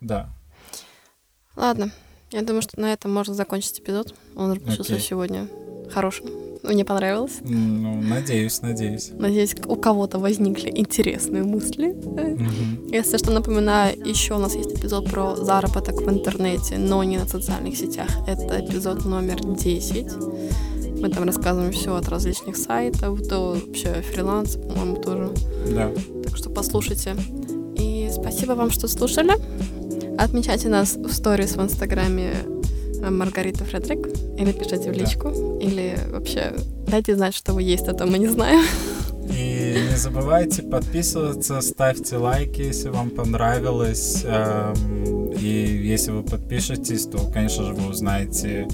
да. 0.00 0.30
Ладно, 1.56 1.92
я 2.30 2.42
думаю, 2.42 2.62
что 2.62 2.80
на 2.80 2.92
этом 2.92 3.12
можно 3.12 3.34
закончить 3.34 3.80
эпизод. 3.80 4.14
Он 4.34 4.58
получился 4.58 4.94
okay. 4.94 5.00
сегодня 5.00 5.48
хорошим. 5.90 6.26
Мне 6.64 6.84
понравилось. 6.84 7.40
Ну, 7.42 8.00
надеюсь, 8.00 8.62
надеюсь. 8.62 9.10
Надеюсь, 9.18 9.54
у 9.66 9.76
кого-то 9.76 10.18
возникли 10.18 10.70
интересные 10.74 11.42
мысли. 11.42 11.90
Угу. 11.90 12.90
Если 12.90 13.18
что, 13.18 13.30
напоминаю, 13.30 13.96
еще 14.04 14.34
у 14.34 14.38
нас 14.38 14.54
есть 14.54 14.72
эпизод 14.78 15.10
про 15.10 15.36
заработок 15.36 16.00
в 16.00 16.08
интернете, 16.08 16.78
но 16.78 17.04
не 17.04 17.18
на 17.18 17.26
социальных 17.26 17.76
сетях. 17.76 18.08
Это 18.26 18.64
эпизод 18.64 19.04
номер 19.04 19.40
10. 19.44 20.06
Мы 21.00 21.10
там 21.10 21.24
рассказываем 21.24 21.72
все 21.72 21.94
от 21.94 22.08
различных 22.08 22.56
сайтов 22.56 23.20
до 23.28 23.52
вообще 23.52 24.00
фриланса, 24.00 24.58
по-моему, 24.58 24.96
тоже. 24.96 25.30
Да. 25.70 25.90
Так 26.24 26.36
что 26.36 26.48
послушайте. 26.48 27.14
И 27.76 28.08
спасибо 28.10 28.52
вам, 28.52 28.70
что 28.70 28.88
слушали. 28.88 29.34
Отмечайте 30.16 30.68
нас 30.68 30.96
в 30.96 31.12
сторис 31.12 31.56
в 31.56 31.62
Инстаграме 31.62 32.32
Маргарита 33.10 33.64
Фредрик, 33.64 34.08
или 34.38 34.52
пишите 34.52 34.90
в 34.90 34.94
личку, 34.94 35.30
да. 35.30 35.64
или 35.64 35.98
вообще 36.10 36.54
дайте 36.86 37.14
знать, 37.16 37.34
что 37.34 37.54
вы 37.54 37.62
есть, 37.62 37.88
а 37.88 37.94
то 37.94 38.06
мы 38.06 38.18
не 38.18 38.28
знаем. 38.28 38.64
И 39.30 39.88
не 39.90 39.96
забывайте 39.96 40.62
подписываться, 40.62 41.60
ставьте 41.60 42.16
лайки, 42.16 42.60
если 42.60 42.90
вам 42.90 43.10
понравилось. 43.10 44.22
Эм, 44.24 45.30
и 45.30 45.82
если 45.82 46.10
вы 46.10 46.22
подпишетесь, 46.22 47.06
то, 47.06 47.18
конечно 47.32 47.64
же, 47.64 47.72
вы 47.72 47.90
узнаете 47.90 48.68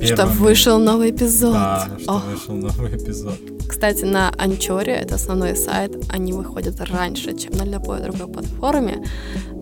первым... 0.00 0.16
Что 0.16 0.26
вышел 0.26 0.78
новый 0.78 1.10
эпизод. 1.10 1.52
Да, 1.52 1.90
что 2.00 2.12
Ох. 2.12 2.24
вышел 2.26 2.54
новый 2.54 2.96
эпизод. 2.96 3.38
Кстати, 3.68 4.04
на 4.04 4.32
Анчоре, 4.36 4.94
это 4.94 5.14
основной 5.14 5.56
сайт, 5.56 5.92
они 6.08 6.32
выходят 6.32 6.80
раньше, 6.80 7.36
чем 7.36 7.52
на 7.52 7.64
любой 7.64 8.00
другой 8.00 8.26
платформе. 8.26 9.04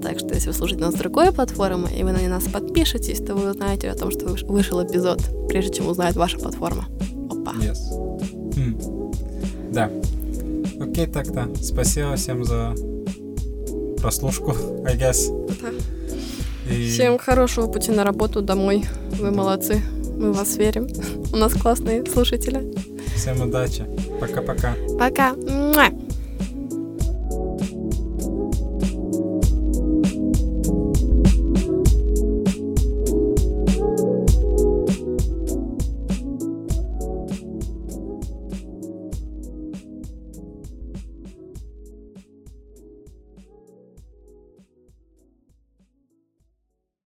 Так 0.02 0.18
что, 0.18 0.34
если 0.34 0.48
вы 0.48 0.54
слушаете 0.54 0.84
нас 0.84 0.94
с 0.94 0.98
другой 0.98 1.32
платформы, 1.32 1.88
и 1.90 2.02
вы 2.02 2.12
на 2.12 2.20
нас 2.28 2.44
подпишетесь, 2.44 3.18
то 3.18 3.34
вы 3.34 3.50
узнаете 3.50 3.90
о 3.90 3.94
том, 3.94 4.10
что 4.10 4.26
вышел 4.46 4.82
эпизод, 4.82 5.22
прежде 5.48 5.74
чем 5.74 5.88
узнает 5.88 6.16
ваша 6.16 6.38
платформа. 6.38 6.86
Опа. 7.30 7.52
Yes. 7.60 7.78
Хм. 8.54 9.12
Да. 9.72 9.90
Окей, 10.80 11.06
так-то. 11.06 11.48
Спасибо 11.60 12.16
всем 12.16 12.44
за 12.44 12.74
прослушку, 14.00 14.54
I 14.86 14.96
guess. 14.96 15.28
Да. 15.62 16.72
И... 16.72 16.90
Всем 16.90 17.18
хорошего 17.18 17.66
пути 17.66 17.90
на 17.90 18.04
работу, 18.04 18.42
домой. 18.42 18.84
Вы 19.18 19.30
молодцы. 19.30 19.82
Мы 20.16 20.32
вас 20.32 20.56
верим. 20.56 20.88
У 21.32 21.36
нас 21.36 21.54
классные 21.54 22.04
слушатели. 22.06 22.74
Всем 23.16 23.40
удачи. 23.40 23.84
Пока-пока. 24.20 24.74
Пока. 24.98 25.32
-пока. 25.32 25.74
Пока. 25.74 26.07